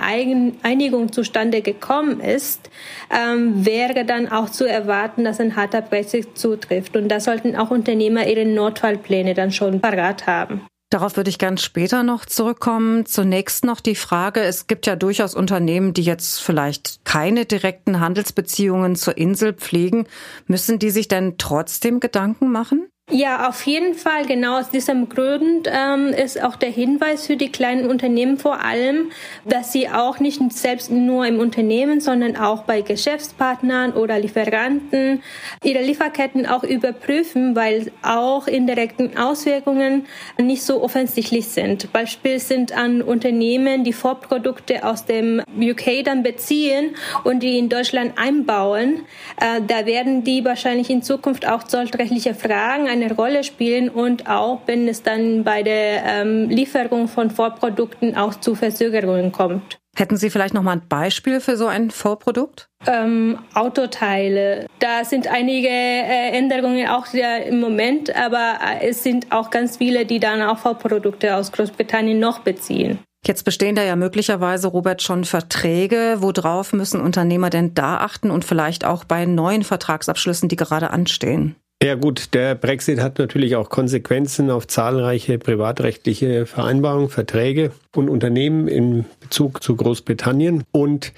Einigung 0.63 1.11
zustande 1.11 1.61
gekommen 1.61 2.19
ist, 2.19 2.69
ähm, 3.11 3.65
wäre 3.65 4.05
dann 4.05 4.27
auch 4.29 4.49
zu 4.49 4.65
erwarten, 4.65 5.23
dass 5.23 5.39
ein 5.39 5.55
harter 5.55 5.81
Brexit 5.81 6.37
zutrifft. 6.37 6.95
Und 6.95 7.09
da 7.09 7.19
sollten 7.19 7.55
auch 7.55 7.71
Unternehmer 7.71 8.27
ihre 8.27 8.45
Notfallpläne 8.45 9.33
dann 9.33 9.51
schon 9.51 9.81
parat 9.81 10.27
haben. 10.27 10.61
Darauf 10.89 11.17
würde 11.17 11.29
ich 11.29 11.37
ganz 11.37 11.63
später 11.63 12.03
noch 12.03 12.25
zurückkommen. 12.25 13.05
Zunächst 13.05 13.65
noch 13.65 13.81
die 13.81 13.95
Frage, 13.95 14.41
es 14.41 14.67
gibt 14.67 14.85
ja 14.85 14.95
durchaus 14.95 15.35
Unternehmen, 15.35 15.93
die 15.93 16.03
jetzt 16.03 16.41
vielleicht 16.41 17.03
keine 17.03 17.45
direkten 17.45 17.99
Handelsbeziehungen 17.99 18.95
zur 18.95 19.17
Insel 19.17 19.53
pflegen. 19.53 20.07
Müssen 20.45 20.79
die 20.79 20.91
sich 20.91 21.09
denn 21.09 21.37
trotzdem 21.37 21.99
Gedanken 21.99 22.51
machen? 22.51 22.87
Ja, 23.09 23.47
auf 23.47 23.65
jeden 23.65 23.93
Fall. 23.93 24.25
Genau 24.25 24.59
aus 24.59 24.69
diesem 24.69 25.07
Grund 25.07 25.69
ähm, 25.71 26.07
ist 26.09 26.43
auch 26.43 26.57
der 26.57 26.71
Hinweis 26.71 27.25
für 27.25 27.37
die 27.37 27.49
kleinen 27.49 27.89
Unternehmen 27.89 28.37
vor 28.37 28.59
allem, 28.59 29.11
dass 29.45 29.71
sie 29.71 29.87
auch 29.87 30.19
nicht 30.19 30.41
selbst 30.51 30.91
nur 30.91 31.25
im 31.25 31.39
Unternehmen, 31.39 32.01
sondern 32.01 32.35
auch 32.35 32.63
bei 32.63 32.81
Geschäftspartnern 32.81 33.93
oder 33.93 34.19
Lieferanten 34.19 35.23
ihre 35.63 35.83
Lieferketten 35.83 36.45
auch 36.47 36.65
überprüfen, 36.65 37.55
weil 37.55 37.93
auch 38.01 38.45
indirekten 38.45 39.17
Auswirkungen 39.17 40.05
nicht 40.37 40.63
so 40.63 40.83
offensichtlich 40.83 41.47
sind. 41.47 41.93
Beispiel 41.93 42.39
sind 42.39 42.73
an 42.73 43.01
Unternehmen, 43.01 43.85
die 43.85 43.93
Vorprodukte 43.93 44.83
aus 44.83 45.05
dem 45.05 45.41
UK 45.57 46.03
dann 46.03 46.23
beziehen 46.23 46.97
und 47.23 47.41
die 47.41 47.57
in 47.57 47.69
Deutschland 47.69 48.17
einbauen. 48.17 49.05
Äh, 49.39 49.61
da 49.65 49.85
werden 49.85 50.25
die 50.25 50.43
wahrscheinlich 50.43 50.89
in 50.89 51.03
Zukunft 51.03 51.47
auch 51.47 51.63
zollrechtliche 51.63 52.35
Fragen 52.35 52.96
eine 53.01 53.13
Rolle 53.13 53.43
spielen 53.43 53.89
und 53.89 54.29
auch 54.29 54.61
wenn 54.65 54.87
es 54.87 55.03
dann 55.03 55.43
bei 55.43 55.63
der 55.63 56.03
ähm, 56.05 56.49
Lieferung 56.49 57.07
von 57.07 57.31
Vorprodukten 57.31 58.15
auch 58.15 58.35
zu 58.35 58.55
Verzögerungen 58.55 59.31
kommt. 59.31 59.77
Hätten 59.97 60.15
Sie 60.15 60.29
vielleicht 60.29 60.53
noch 60.53 60.61
mal 60.61 60.73
ein 60.73 60.87
Beispiel 60.87 61.39
für 61.39 61.57
so 61.57 61.65
ein 61.65 61.89
Vorprodukt? 61.89 62.69
Ähm, 62.85 63.39
Autoteile. 63.55 64.67
Da 64.77 65.03
sind 65.03 65.27
einige 65.27 65.69
äh, 65.69 66.37
Änderungen 66.37 66.87
auch 66.87 67.07
ja 67.13 67.37
im 67.37 67.59
Moment, 67.59 68.15
aber 68.15 68.59
äh, 68.79 68.89
es 68.89 69.01
sind 69.01 69.31
auch 69.31 69.49
ganz 69.49 69.77
viele, 69.77 70.05
die 70.05 70.19
dann 70.19 70.43
auch 70.43 70.59
Vorprodukte 70.59 71.35
aus 71.35 71.51
Großbritannien 71.51 72.19
noch 72.19 72.39
beziehen. 72.39 72.99
Jetzt 73.25 73.43
bestehen 73.43 73.75
da 73.75 73.83
ja 73.83 73.95
möglicherweise, 73.95 74.67
Robert, 74.67 75.01
schon 75.01 75.25
Verträge. 75.25 76.17
Worauf 76.19 76.73
müssen 76.73 77.01
Unternehmer 77.01 77.49
denn 77.49 77.73
da 77.73 77.97
achten 77.97 78.29
und 78.29 78.45
vielleicht 78.45 78.85
auch 78.85 79.03
bei 79.03 79.25
neuen 79.25 79.63
Vertragsabschlüssen, 79.63 80.47
die 80.47 80.55
gerade 80.55 80.91
anstehen? 80.91 81.55
Ja 81.81 81.93
gut, 81.93 82.33
der 82.33 82.55
Brexit 82.55 82.99
hat 82.99 83.19
natürlich 83.19 83.55
auch 83.55 83.69
Konsequenzen 83.69 84.49
auf 84.49 84.65
zahlreiche 84.65 85.37
privatrechtliche 85.37 86.47
Vereinbarungen, 86.47 87.09
Verträge 87.09 87.71
und 87.95 88.09
Unternehmen 88.09 88.67
in 88.67 89.05
Bezug 89.19 89.61
zu 89.61 89.75
Großbritannien. 89.75 90.63
Und 90.71 91.13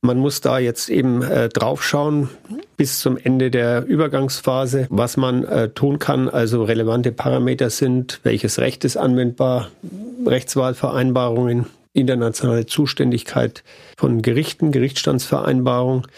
man 0.00 0.18
muss 0.18 0.40
da 0.40 0.58
jetzt 0.58 0.90
eben 0.90 1.22
äh, 1.22 1.48
draufschauen 1.48 2.28
bis 2.76 2.98
zum 2.98 3.16
Ende 3.16 3.52
der 3.52 3.86
Übergangsphase, 3.86 4.88
was 4.90 5.16
man 5.16 5.44
äh, 5.44 5.68
tun 5.68 6.00
kann. 6.00 6.28
Also 6.28 6.64
relevante 6.64 7.12
Parameter 7.12 7.70
sind, 7.70 8.18
welches 8.24 8.58
Recht 8.58 8.84
ist 8.84 8.96
anwendbar, 8.96 9.70
Rechtswahlvereinbarungen, 10.26 11.66
internationale 11.92 12.66
Zuständigkeit 12.66 13.62
von 13.96 14.22
Gerichten, 14.22 14.72
Gerichtsstandsvereinbarung, 14.72 16.08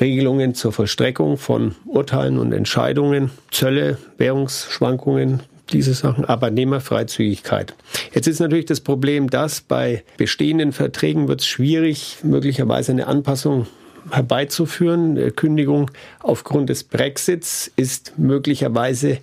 Regelungen 0.00 0.54
zur 0.54 0.72
Vollstreckung 0.72 1.36
von 1.36 1.74
Urteilen 1.86 2.38
und 2.38 2.52
Entscheidungen, 2.52 3.30
Zölle, 3.50 3.98
Währungsschwankungen, 4.18 5.40
diese 5.72 5.94
Sachen, 5.94 6.24
Arbeitnehmerfreizügigkeit. 6.24 7.74
Jetzt 8.14 8.26
ist 8.26 8.40
natürlich 8.40 8.66
das 8.66 8.80
Problem, 8.80 9.30
dass 9.30 9.60
bei 9.60 10.02
bestehenden 10.16 10.72
Verträgen 10.72 11.28
wird 11.28 11.40
es 11.40 11.46
schwierig, 11.46 12.18
möglicherweise 12.22 12.92
eine 12.92 13.06
Anpassung 13.06 13.66
herbeizuführen. 14.10 15.34
Kündigung 15.36 15.90
aufgrund 16.20 16.70
des 16.70 16.84
Brexits 16.84 17.70
ist 17.76 18.14
möglicherweise 18.16 19.18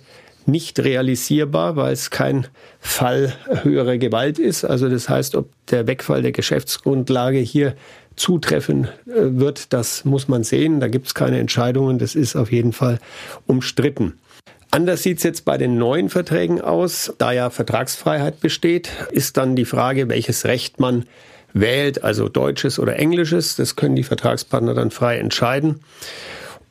nicht 0.48 0.80
realisierbar, 0.80 1.76
weil 1.76 1.92
es 1.92 2.10
kein 2.10 2.46
Fall 2.80 3.32
höherer 3.62 3.98
Gewalt 3.98 4.38
ist. 4.38 4.64
Also 4.64 4.88
das 4.88 5.08
heißt, 5.08 5.34
ob 5.34 5.50
der 5.70 5.86
Wegfall 5.86 6.22
der 6.22 6.32
Geschäftsgrundlage 6.32 7.38
hier 7.38 7.74
zutreffen 8.16 8.84
äh, 9.06 9.12
wird, 9.14 9.72
das 9.72 10.04
muss 10.04 10.26
man 10.26 10.42
sehen. 10.42 10.80
Da 10.80 10.88
gibt 10.88 11.06
es 11.06 11.14
keine 11.14 11.38
Entscheidungen. 11.38 11.98
Das 11.98 12.14
ist 12.14 12.34
auf 12.34 12.50
jeden 12.50 12.72
Fall 12.72 12.98
umstritten. 13.46 14.14
Anders 14.70 15.02
sieht 15.02 15.18
es 15.18 15.22
jetzt 15.22 15.44
bei 15.44 15.56
den 15.56 15.78
neuen 15.78 16.10
Verträgen 16.10 16.60
aus. 16.60 17.14
Da 17.18 17.32
ja 17.32 17.48
Vertragsfreiheit 17.48 18.40
besteht, 18.40 18.90
ist 19.10 19.36
dann 19.36 19.56
die 19.56 19.64
Frage, 19.64 20.08
welches 20.08 20.44
Recht 20.44 20.78
man 20.78 21.06
wählt, 21.54 22.04
also 22.04 22.28
deutsches 22.28 22.78
oder 22.78 22.96
englisches. 22.96 23.56
Das 23.56 23.76
können 23.76 23.96
die 23.96 24.02
Vertragspartner 24.02 24.74
dann 24.74 24.90
frei 24.90 25.18
entscheiden. 25.18 25.80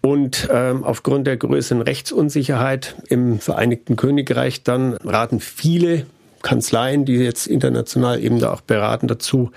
Und 0.02 0.48
ähm, 0.52 0.84
aufgrund 0.84 1.28
der 1.28 1.38
größeren 1.38 1.82
Rechtsunsicherheit 1.82 2.96
im 3.10 3.40
Vereinigten 3.40 3.96
Königreich 3.96 4.64
dann 4.64 4.94
raten 5.04 5.40
viele 5.40 6.06
Kanzleien, 6.42 7.06
die 7.06 7.16
jetzt 7.16 7.48
international 7.48 8.24
eben 8.24 8.40
da 8.40 8.54
auch 8.54 8.62
beraten, 8.62 9.08
dazu, 9.08 9.52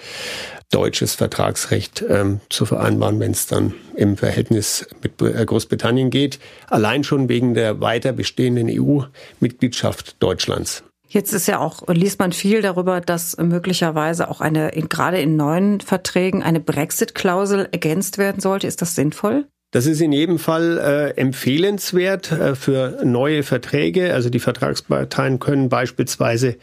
deutsches 0.71 1.15
Vertragsrecht 1.15 2.05
ähm, 2.09 2.41
zu 2.49 2.65
vereinbaren, 2.65 3.21
wenn 3.21 3.33
es 3.33 3.47
dann 3.47 3.75
im 3.97 4.17
Verhältnis 4.17 4.87
mit 5.03 5.21
äh, 5.21 5.45
Großbritannien 5.45 6.11
geht. 6.11 6.39
Allein 6.69 7.05
schon 7.05 7.29
wegen 7.29 7.55
der 7.55 7.81
weiter 7.81 8.13
bestehenden 8.13 8.69
EU-Mitgliedschaft 8.71 10.23
Deutschlands. 10.23 10.85
Jetzt 11.09 11.33
ist 11.33 11.49
ja 11.49 11.59
auch, 11.59 11.89
liest 11.89 12.21
man 12.21 12.31
viel 12.31 12.63
darüber, 12.63 13.01
dass 13.01 13.37
möglicherweise 13.37 14.31
auch 14.31 14.41
eine, 14.41 14.71
gerade 14.71 15.21
in 15.21 15.35
neuen 15.35 15.81
Verträgen, 15.81 16.45
eine 16.45 16.61
Brexit-Klausel 16.61 17.69
ergänzt 17.73 18.17
werden 18.17 18.41
sollte. 18.41 18.69
Ist 18.69 18.81
das 18.81 18.95
sinnvoll? 18.95 19.47
Das 19.73 19.87
ist 19.87 20.01
in 20.01 20.11
jedem 20.11 20.41
Fall 20.41 20.79
äh, 20.79 21.21
empfehlenswert 21.21 22.33
äh, 22.33 22.55
für 22.57 22.99
neue 23.05 23.45
Verträge. 23.45 24.13
Also 24.15 24.29
die 24.29 24.41
Vertragsparteien 24.41 25.39
können 25.39 25.69
beispielsweise 25.69 26.57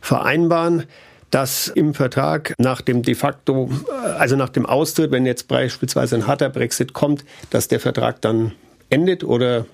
vereinbaren, 0.00 0.84
dass 1.30 1.68
im 1.68 1.94
Vertrag 1.94 2.54
nach 2.58 2.80
dem 2.80 3.02
de 3.02 3.14
facto, 3.14 3.70
äh, 3.88 4.08
also 4.08 4.34
nach 4.34 4.48
dem 4.48 4.66
Austritt, 4.66 5.12
wenn 5.12 5.24
jetzt 5.24 5.46
beispielsweise 5.46 6.16
ein 6.16 6.26
harter 6.26 6.48
Brexit 6.48 6.94
kommt, 6.94 7.24
dass 7.50 7.68
der 7.68 7.78
Vertrag 7.78 8.20
dann 8.22 8.52
endet 8.90 9.22
oder 9.22 9.66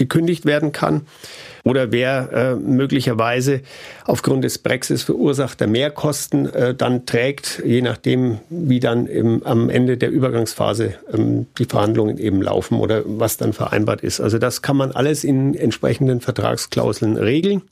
gekündigt 0.00 0.46
werden 0.46 0.72
kann 0.72 1.02
oder 1.62 1.92
wer 1.92 2.32
äh, 2.32 2.54
möglicherweise 2.54 3.60
aufgrund 4.06 4.44
des 4.44 4.56
Brexits 4.56 5.02
verursachter 5.02 5.66
Mehrkosten 5.66 6.52
äh, 6.52 6.74
dann 6.74 7.04
trägt, 7.04 7.62
je 7.64 7.82
nachdem, 7.82 8.38
wie 8.48 8.80
dann 8.80 9.06
im, 9.06 9.42
am 9.44 9.68
Ende 9.68 9.98
der 9.98 10.10
Übergangsphase 10.10 10.94
ähm, 11.12 11.46
die 11.58 11.66
Verhandlungen 11.66 12.16
eben 12.16 12.40
laufen 12.40 12.78
oder 12.78 13.02
was 13.04 13.36
dann 13.36 13.52
vereinbart 13.52 14.00
ist. 14.00 14.20
Also 14.20 14.38
das 14.38 14.62
kann 14.62 14.78
man 14.78 14.92
alles 14.92 15.22
in 15.22 15.54
entsprechenden 15.54 16.22
Vertragsklauseln 16.22 17.18
regeln. 17.18 17.62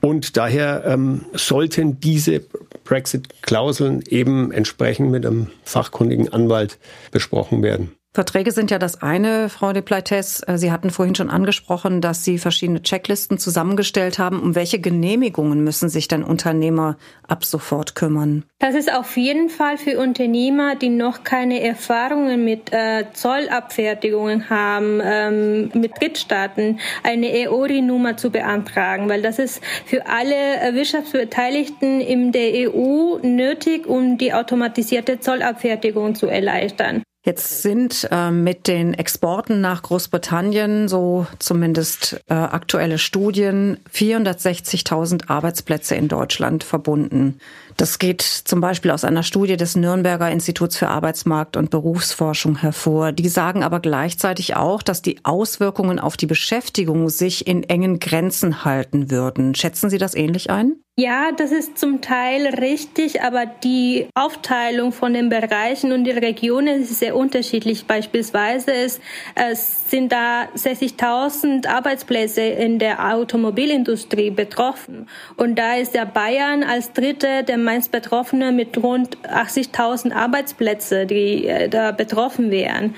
Und 0.00 0.36
daher 0.36 0.84
ähm, 0.86 1.24
sollten 1.34 2.00
diese 2.00 2.42
Brexit-Klauseln 2.84 4.02
eben 4.08 4.52
entsprechend 4.52 5.10
mit 5.10 5.24
einem 5.24 5.48
fachkundigen 5.64 6.32
Anwalt 6.32 6.78
besprochen 7.10 7.62
werden. 7.62 7.97
Verträge 8.14 8.52
sind 8.52 8.70
ja 8.70 8.78
das 8.78 9.02
eine, 9.02 9.48
Frau 9.48 9.72
de 9.72 9.82
Pleites. 9.82 10.42
Äh, 10.46 10.56
Sie 10.56 10.72
hatten 10.72 10.90
vorhin 10.90 11.14
schon 11.14 11.28
angesprochen, 11.28 12.00
dass 12.00 12.24
Sie 12.24 12.38
verschiedene 12.38 12.82
Checklisten 12.82 13.38
zusammengestellt 13.38 14.18
haben. 14.18 14.40
Um 14.40 14.54
welche 14.54 14.80
Genehmigungen 14.80 15.62
müssen 15.62 15.88
sich 15.88 16.08
denn 16.08 16.24
Unternehmer 16.24 16.96
ab 17.28 17.44
sofort 17.44 17.94
kümmern? 17.94 18.44
Das 18.60 18.74
ist 18.74 18.92
auf 18.92 19.16
jeden 19.16 19.50
Fall 19.50 19.76
für 19.76 19.98
Unternehmer, 20.00 20.74
die 20.74 20.88
noch 20.88 21.22
keine 21.22 21.60
Erfahrungen 21.60 22.44
mit 22.44 22.72
äh, 22.72 23.04
Zollabfertigungen 23.12 24.48
haben, 24.48 25.00
ähm, 25.04 25.70
mit 25.74 26.00
Drittstaaten, 26.00 26.80
eine 27.04 27.30
EORI-Nummer 27.30 28.16
zu 28.16 28.30
beantragen, 28.30 29.08
weil 29.08 29.22
das 29.22 29.38
ist 29.38 29.62
für 29.84 30.06
alle 30.06 30.60
äh, 30.60 30.74
Wirtschaftsbeteiligten 30.74 32.00
in 32.00 32.32
der 32.32 32.72
EU 32.72 33.18
nötig, 33.22 33.86
um 33.86 34.16
die 34.16 34.32
automatisierte 34.32 35.20
Zollabfertigung 35.20 36.14
zu 36.14 36.26
erleichtern. 36.26 37.02
Jetzt 37.28 37.60
sind 37.60 38.08
äh, 38.10 38.30
mit 38.30 38.68
den 38.68 38.94
Exporten 38.94 39.60
nach 39.60 39.82
Großbritannien, 39.82 40.88
so 40.88 41.26
zumindest 41.38 42.22
äh, 42.30 42.32
aktuelle 42.32 42.96
Studien, 42.96 43.76
460.000 43.92 45.28
Arbeitsplätze 45.28 45.94
in 45.94 46.08
Deutschland 46.08 46.64
verbunden. 46.64 47.38
Das 47.78 48.00
geht 48.00 48.22
zum 48.22 48.60
Beispiel 48.60 48.90
aus 48.90 49.04
einer 49.04 49.22
Studie 49.22 49.56
des 49.56 49.76
Nürnberger 49.76 50.28
Instituts 50.32 50.76
für 50.76 50.88
Arbeitsmarkt 50.88 51.56
und 51.56 51.70
Berufsforschung 51.70 52.56
hervor. 52.56 53.12
Die 53.12 53.28
sagen 53.28 53.62
aber 53.62 53.78
gleichzeitig 53.78 54.56
auch, 54.56 54.82
dass 54.82 55.00
die 55.00 55.24
Auswirkungen 55.24 56.00
auf 56.00 56.16
die 56.16 56.26
Beschäftigung 56.26 57.08
sich 57.08 57.46
in 57.46 57.62
engen 57.62 58.00
Grenzen 58.00 58.64
halten 58.64 59.12
würden. 59.12 59.54
Schätzen 59.54 59.90
Sie 59.90 59.98
das 59.98 60.16
ähnlich 60.16 60.50
ein? 60.50 60.74
Ja, 61.00 61.30
das 61.30 61.52
ist 61.52 61.78
zum 61.78 62.00
Teil 62.00 62.48
richtig, 62.56 63.22
aber 63.22 63.46
die 63.46 64.08
Aufteilung 64.16 64.90
von 64.90 65.14
den 65.14 65.28
Bereichen 65.28 65.92
und 65.92 66.02
den 66.02 66.18
Regionen 66.18 66.82
ist 66.82 66.98
sehr 66.98 67.14
unterschiedlich. 67.14 67.86
Beispielsweise 67.86 68.72
ist, 68.72 69.00
es 69.36 69.88
sind 69.88 70.10
da 70.10 70.48
60.000 70.56 71.68
Arbeitsplätze 71.68 72.40
in 72.40 72.80
der 72.80 73.14
Automobilindustrie 73.14 74.30
betroffen. 74.30 75.08
Und 75.36 75.56
da 75.56 75.76
ist 75.76 75.94
der 75.94 76.04
Bayern 76.04 76.64
als 76.64 76.92
dritte 76.92 77.44
der 77.44 77.58
meist 77.68 77.92
Betroffene 77.92 78.50
mit 78.50 78.82
rund 78.82 79.18
80.000 79.24 80.14
Arbeitsplätze, 80.14 81.04
die 81.04 81.46
äh, 81.46 81.68
da 81.68 81.92
betroffen 81.92 82.50
wären. 82.50 82.94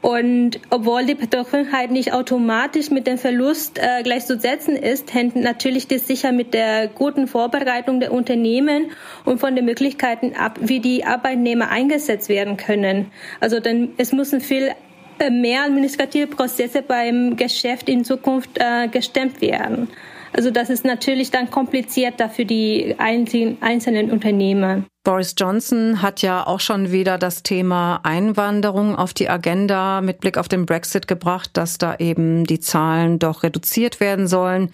Und 0.00 0.60
obwohl 0.70 1.04
die 1.06 1.16
Betroffenheit 1.16 1.90
nicht 1.90 2.12
automatisch 2.12 2.92
mit 2.92 3.08
dem 3.08 3.18
Verlust 3.18 3.80
äh, 3.80 4.04
gleichzusetzen 4.04 4.76
ist, 4.76 5.12
hängt 5.12 5.34
natürlich 5.34 5.88
das 5.88 6.06
sicher 6.06 6.30
mit 6.30 6.54
der 6.54 6.86
guten 6.86 7.26
Vorbereitung 7.26 7.98
der 7.98 8.12
Unternehmen 8.12 8.92
und 9.24 9.40
von 9.40 9.56
den 9.56 9.64
Möglichkeiten 9.64 10.36
ab, 10.36 10.56
wie 10.60 10.78
die 10.78 11.04
Arbeitnehmer 11.04 11.70
eingesetzt 11.70 12.28
werden 12.28 12.56
können. 12.56 13.10
Also 13.40 13.58
dann, 13.58 13.88
es 13.96 14.12
müssen 14.12 14.40
viel 14.40 14.70
äh, 15.18 15.30
mehr 15.30 15.64
administrative 15.64 16.28
Prozesse 16.28 16.82
beim 16.82 17.34
Geschäft 17.34 17.88
in 17.88 18.04
Zukunft 18.04 18.50
äh, 18.60 18.86
gestemmt 18.86 19.40
werden. 19.40 19.88
Also 20.32 20.50
das 20.50 20.70
ist 20.70 20.84
natürlich 20.84 21.30
dann 21.30 21.50
komplizierter 21.50 22.28
für 22.28 22.44
die 22.44 22.96
einzelnen 22.98 24.10
Unternehmer. 24.10 24.84
Boris 25.04 25.34
Johnson 25.36 26.00
hat 26.00 26.22
ja 26.22 26.46
auch 26.46 26.60
schon 26.60 26.92
wieder 26.92 27.18
das 27.18 27.42
Thema 27.42 27.98
Einwanderung 28.04 28.94
auf 28.94 29.12
die 29.12 29.28
Agenda 29.28 30.00
mit 30.00 30.20
Blick 30.20 30.38
auf 30.38 30.46
den 30.46 30.64
Brexit 30.64 31.08
gebracht, 31.08 31.50
dass 31.54 31.76
da 31.76 31.96
eben 31.96 32.44
die 32.44 32.60
Zahlen 32.60 33.18
doch 33.18 33.42
reduziert 33.42 33.98
werden 33.98 34.28
sollen. 34.28 34.70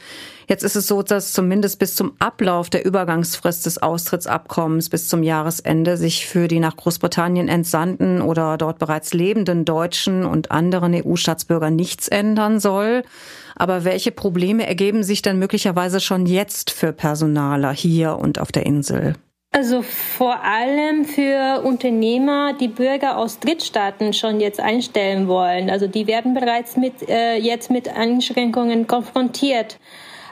Jetzt 0.46 0.64
ist 0.64 0.76
es 0.76 0.86
so, 0.86 1.02
dass 1.02 1.32
zumindest 1.32 1.78
bis 1.78 1.96
zum 1.96 2.12
Ablauf 2.18 2.68
der 2.68 2.84
Übergangsfrist 2.84 3.64
des 3.64 3.78
Austrittsabkommens 3.78 4.90
bis 4.90 5.08
zum 5.08 5.22
Jahresende 5.22 5.96
sich 5.96 6.26
für 6.26 6.46
die 6.46 6.60
nach 6.60 6.76
Großbritannien 6.76 7.48
entsandten 7.48 8.20
oder 8.20 8.58
dort 8.58 8.78
bereits 8.78 9.14
lebenden 9.14 9.64
Deutschen 9.64 10.26
und 10.26 10.50
anderen 10.50 10.94
EU-Staatsbürger 10.94 11.70
nichts 11.70 12.06
ändern 12.06 12.60
soll. 12.60 13.02
Aber 13.56 13.84
welche 13.84 14.12
Probleme 14.12 14.66
ergeben 14.66 15.04
sich 15.04 15.22
denn 15.22 15.38
möglicherweise 15.38 16.00
schon 16.00 16.26
jetzt 16.26 16.70
für 16.70 16.92
Personaler 16.92 17.72
hier 17.72 18.18
und 18.18 18.38
auf 18.38 18.52
der 18.52 18.66
Insel? 18.66 19.14
Also 19.50 19.80
vor 19.82 20.44
allem 20.44 21.06
für 21.06 21.62
Unternehmer, 21.64 22.52
die 22.52 22.68
Bürger 22.68 23.16
aus 23.16 23.40
Drittstaaten 23.40 24.12
schon 24.12 24.40
jetzt 24.40 24.60
einstellen 24.60 25.26
wollen. 25.26 25.70
Also 25.70 25.86
die 25.86 26.06
werden 26.06 26.34
bereits 26.34 26.76
mit, 26.76 27.08
äh, 27.08 27.36
jetzt 27.36 27.70
mit 27.70 27.88
Einschränkungen 27.88 28.86
konfrontiert. 28.86 29.78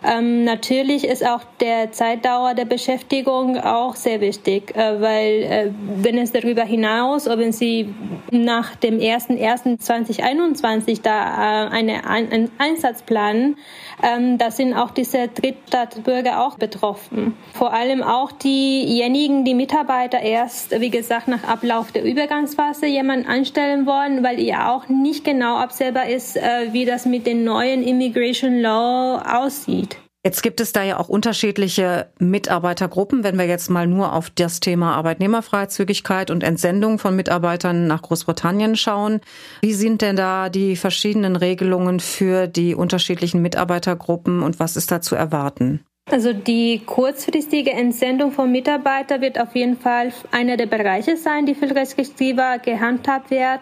Ähm, 0.04 0.44
natürlich 0.44 1.06
ist 1.06 1.26
auch 1.26 1.40
der 1.60 1.92
Zeitdauer 1.92 2.54
der 2.54 2.64
Beschäftigung 2.64 3.58
auch 3.58 3.96
sehr 3.96 4.20
wichtig, 4.20 4.76
äh, 4.76 5.00
weil 5.00 5.42
äh, 5.42 5.70
wenn 6.02 6.18
es 6.18 6.32
darüber 6.32 6.62
hinaus, 6.62 7.26
wenn 7.26 7.52
Sie 7.52 7.94
nach 8.30 8.76
dem 8.76 8.98
1.1.2021 8.98 11.02
da 11.02 11.66
äh, 11.66 11.70
eine, 11.70 12.08
einen 12.08 12.50
Einsatz 12.58 13.02
planen, 13.02 13.56
ähm, 14.02 14.38
da 14.38 14.50
sind 14.50 14.74
auch 14.74 14.90
diese 14.90 15.28
Drittstaatsbürger 15.28 16.44
auch 16.44 16.58
betroffen. 16.58 17.36
Vor 17.54 17.72
allem 17.72 18.02
auch 18.02 18.32
diejenigen, 18.32 19.44
die 19.44 19.54
Mitarbeiter 19.54 20.20
erst, 20.20 20.78
wie 20.80 20.90
gesagt, 20.90 21.28
nach 21.28 21.44
Ablauf 21.44 21.92
der 21.92 22.04
Übergangsphase 22.04 22.86
jemanden 22.86 23.26
einstellen 23.26 23.86
wollen, 23.86 24.22
weil 24.22 24.40
ja 24.40 24.74
auch 24.74 24.88
nicht 24.88 25.24
genau 25.24 25.56
absehbar 25.56 26.08
ist, 26.08 26.36
äh, 26.36 26.72
wie 26.72 26.84
das 26.84 27.06
mit 27.06 27.26
den 27.26 27.44
neuen 27.44 27.82
Immigration 27.82 28.60
Law 28.60 29.22
aussieht. 29.26 29.95
Jetzt 30.26 30.42
gibt 30.42 30.60
es 30.60 30.72
da 30.72 30.82
ja 30.82 30.98
auch 30.98 31.08
unterschiedliche 31.08 32.08
Mitarbeitergruppen. 32.18 33.22
Wenn 33.22 33.38
wir 33.38 33.46
jetzt 33.46 33.70
mal 33.70 33.86
nur 33.86 34.12
auf 34.12 34.28
das 34.28 34.58
Thema 34.58 34.96
Arbeitnehmerfreizügigkeit 34.96 36.32
und 36.32 36.42
Entsendung 36.42 36.98
von 36.98 37.14
Mitarbeitern 37.14 37.86
nach 37.86 38.02
Großbritannien 38.02 38.74
schauen, 38.74 39.20
wie 39.60 39.72
sind 39.72 40.02
denn 40.02 40.16
da 40.16 40.48
die 40.48 40.74
verschiedenen 40.74 41.36
Regelungen 41.36 42.00
für 42.00 42.48
die 42.48 42.74
unterschiedlichen 42.74 43.40
Mitarbeitergruppen 43.40 44.42
und 44.42 44.58
was 44.58 44.76
ist 44.76 44.90
da 44.90 45.00
zu 45.00 45.14
erwarten? 45.14 45.84
Also 46.08 46.32
die 46.32 46.82
kurzfristige 46.86 47.72
Entsendung 47.72 48.30
von 48.30 48.52
Mitarbeitern 48.52 49.20
wird 49.20 49.40
auf 49.40 49.56
jeden 49.56 49.76
Fall 49.76 50.12
einer 50.30 50.56
der 50.56 50.66
Bereiche 50.66 51.16
sein, 51.16 51.46
die 51.46 51.54
viel 51.56 51.72
restriktiver 51.72 52.60
gehandhabt 52.60 53.32
wird. 53.32 53.60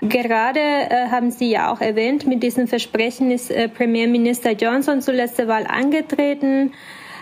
Gerade 0.00 0.58
äh, 0.58 1.08
haben 1.10 1.30
Sie 1.30 1.50
ja 1.50 1.70
auch 1.70 1.82
erwähnt, 1.82 2.26
mit 2.26 2.42
diesem 2.42 2.66
Versprechen 2.66 3.30
ist 3.30 3.50
äh, 3.50 3.68
Premierminister 3.68 4.52
Johnson 4.52 5.02
zur 5.02 5.12
letzten 5.12 5.48
Wahl 5.48 5.66
angetreten. 5.66 6.72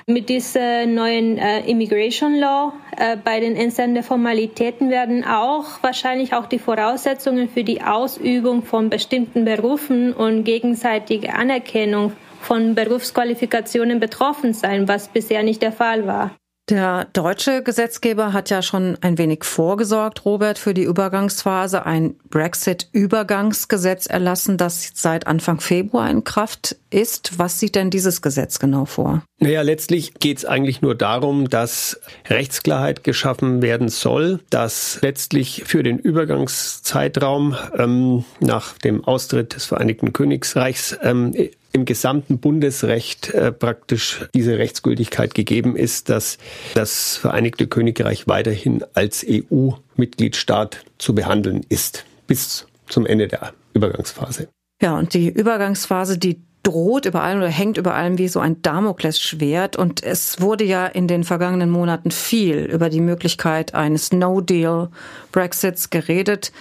Mit 0.06 0.28
dieser 0.28 0.86
neuen 0.86 1.36
äh, 1.36 1.68
Immigration 1.68 2.36
Law 2.36 2.72
äh, 2.96 3.16
bei 3.16 3.40
den 3.40 3.56
Entsendeformalitäten 3.56 4.88
werden 4.88 5.24
auch 5.24 5.82
wahrscheinlich 5.82 6.32
auch 6.32 6.46
die 6.46 6.60
Voraussetzungen 6.60 7.48
für 7.48 7.64
die 7.64 7.82
Ausübung 7.82 8.62
von 8.62 8.88
bestimmten 8.88 9.44
Berufen 9.44 10.12
und 10.12 10.44
gegenseitige 10.44 11.34
Anerkennung 11.34 12.12
von 12.40 12.74
Berufsqualifikationen 12.74 14.00
betroffen 14.00 14.54
sein, 14.54 14.88
was 14.88 15.08
bisher 15.08 15.42
nicht 15.42 15.62
der 15.62 15.72
Fall 15.72 16.06
war. 16.06 16.32
Der 16.70 17.08
deutsche 17.12 17.64
Gesetzgeber 17.64 18.32
hat 18.32 18.48
ja 18.48 18.62
schon 18.62 18.96
ein 19.00 19.18
wenig 19.18 19.42
vorgesorgt, 19.42 20.24
Robert, 20.24 20.56
für 20.56 20.72
die 20.72 20.84
Übergangsphase 20.84 21.84
ein 21.84 22.14
Brexit-Übergangsgesetz 22.28 24.06
erlassen, 24.06 24.56
das 24.56 24.92
seit 24.94 25.26
Anfang 25.26 25.58
Februar 25.58 26.08
in 26.08 26.22
Kraft 26.22 26.76
ist. 26.90 27.40
Was 27.40 27.58
sieht 27.58 27.74
denn 27.74 27.90
dieses 27.90 28.22
Gesetz 28.22 28.60
genau 28.60 28.84
vor? 28.84 29.24
Naja, 29.40 29.62
letztlich 29.62 30.14
geht 30.14 30.38
es 30.38 30.44
eigentlich 30.44 30.80
nur 30.80 30.94
darum, 30.94 31.50
dass 31.50 32.00
Rechtsklarheit 32.28 33.02
geschaffen 33.02 33.62
werden 33.62 33.88
soll, 33.88 34.38
dass 34.50 35.00
letztlich 35.02 35.64
für 35.66 35.82
den 35.82 35.98
Übergangszeitraum 35.98 37.56
ähm, 37.76 38.24
nach 38.38 38.78
dem 38.78 39.02
Austritt 39.02 39.56
des 39.56 39.64
Vereinigten 39.64 40.12
Königreichs 40.12 40.96
ähm, 41.02 41.34
im 41.72 41.84
gesamten 41.84 42.38
Bundesrecht 42.38 43.30
äh, 43.30 43.52
praktisch 43.52 44.26
diese 44.34 44.58
Rechtsgültigkeit 44.58 45.34
gegeben 45.34 45.76
ist, 45.76 46.08
dass 46.08 46.38
das 46.74 47.16
Vereinigte 47.16 47.66
Königreich 47.66 48.26
weiterhin 48.26 48.84
als 48.94 49.24
EU-Mitgliedstaat 49.28 50.84
zu 50.98 51.14
behandeln 51.14 51.64
ist, 51.68 52.04
bis 52.26 52.66
zum 52.88 53.06
Ende 53.06 53.28
der 53.28 53.52
Übergangsphase. 53.74 54.48
Ja, 54.82 54.98
und 54.98 55.14
die 55.14 55.28
Übergangsphase, 55.28 56.18
die 56.18 56.42
droht 56.70 57.04
über 57.04 57.22
allem 57.22 57.38
oder 57.38 57.48
hängt 57.48 57.76
über 57.76 57.94
allem 57.94 58.18
wie 58.18 58.28
so 58.28 58.40
ein 58.40 58.62
Damoklesschwert. 58.62 59.76
Und 59.76 60.02
es 60.02 60.40
wurde 60.40 60.64
ja 60.64 60.86
in 60.86 61.08
den 61.08 61.24
vergangenen 61.24 61.70
Monaten 61.70 62.10
viel 62.10 62.58
über 62.58 62.88
die 62.88 63.00
Möglichkeit 63.00 63.74
eines 63.74 64.12
No-Deal-Brexits 64.12 65.90
geredet. 65.90 66.52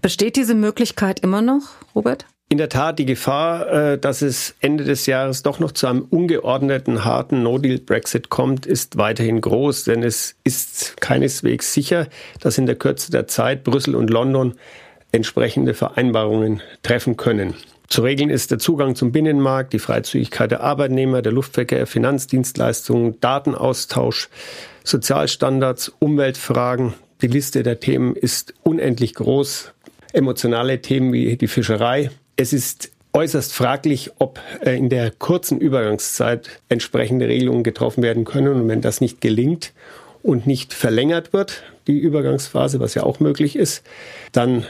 Besteht 0.00 0.36
diese 0.36 0.54
Möglichkeit 0.54 1.20
immer 1.20 1.42
noch, 1.42 1.62
Robert? 1.94 2.24
In 2.50 2.56
der 2.56 2.70
Tat, 2.70 2.98
die 2.98 3.04
Gefahr, 3.04 3.70
äh, 3.70 3.98
dass 3.98 4.22
es 4.22 4.54
Ende 4.60 4.84
des 4.84 5.04
Jahres 5.04 5.42
doch 5.42 5.58
noch 5.58 5.72
zu 5.72 5.86
einem 5.86 6.06
ungeordneten, 6.08 7.04
harten 7.04 7.42
No-Deal-Brexit 7.42 8.30
kommt, 8.30 8.64
ist 8.64 8.96
weiterhin 8.96 9.42
groß, 9.42 9.84
denn 9.84 10.02
es 10.02 10.34
ist 10.44 10.98
keineswegs 11.02 11.74
sicher, 11.74 12.06
dass 12.40 12.56
in 12.56 12.64
der 12.64 12.76
Kürze 12.76 13.10
der 13.10 13.26
Zeit 13.26 13.64
Brüssel 13.64 13.94
und 13.94 14.08
London 14.08 14.54
entsprechende 15.12 15.74
Vereinbarungen 15.74 16.62
treffen 16.82 17.18
können. 17.18 17.52
Zu 17.88 18.02
regeln 18.02 18.28
ist 18.28 18.50
der 18.50 18.58
Zugang 18.58 18.94
zum 18.94 19.12
Binnenmarkt, 19.12 19.72
die 19.72 19.78
Freizügigkeit 19.78 20.50
der 20.50 20.60
Arbeitnehmer, 20.60 21.22
der 21.22 21.32
Luftverkehr, 21.32 21.86
Finanzdienstleistungen, 21.86 23.18
Datenaustausch, 23.20 24.28
Sozialstandards, 24.84 25.92
Umweltfragen. 25.98 26.92
Die 27.22 27.28
Liste 27.28 27.62
der 27.62 27.80
Themen 27.80 28.14
ist 28.14 28.52
unendlich 28.62 29.14
groß. 29.14 29.72
Emotionale 30.12 30.82
Themen 30.82 31.14
wie 31.14 31.36
die 31.36 31.48
Fischerei, 31.48 32.10
es 32.36 32.52
ist 32.52 32.90
äußerst 33.14 33.52
fraglich, 33.52 34.12
ob 34.18 34.38
äh, 34.60 34.76
in 34.76 34.90
der 34.90 35.10
kurzen 35.10 35.58
Übergangszeit 35.58 36.60
entsprechende 36.68 37.26
Regelungen 37.26 37.64
getroffen 37.64 38.02
werden 38.02 38.24
können. 38.24 38.48
Und 38.48 38.68
wenn 38.68 38.80
das 38.80 39.00
nicht 39.00 39.20
gelingt 39.20 39.72
und 40.22 40.46
nicht 40.46 40.74
verlängert 40.74 41.32
wird, 41.32 41.62
die 41.86 41.98
Übergangsphase, 41.98 42.80
was 42.80 42.94
ja 42.94 43.02
auch 43.02 43.18
möglich 43.18 43.56
ist, 43.56 43.82
dann 44.32 44.66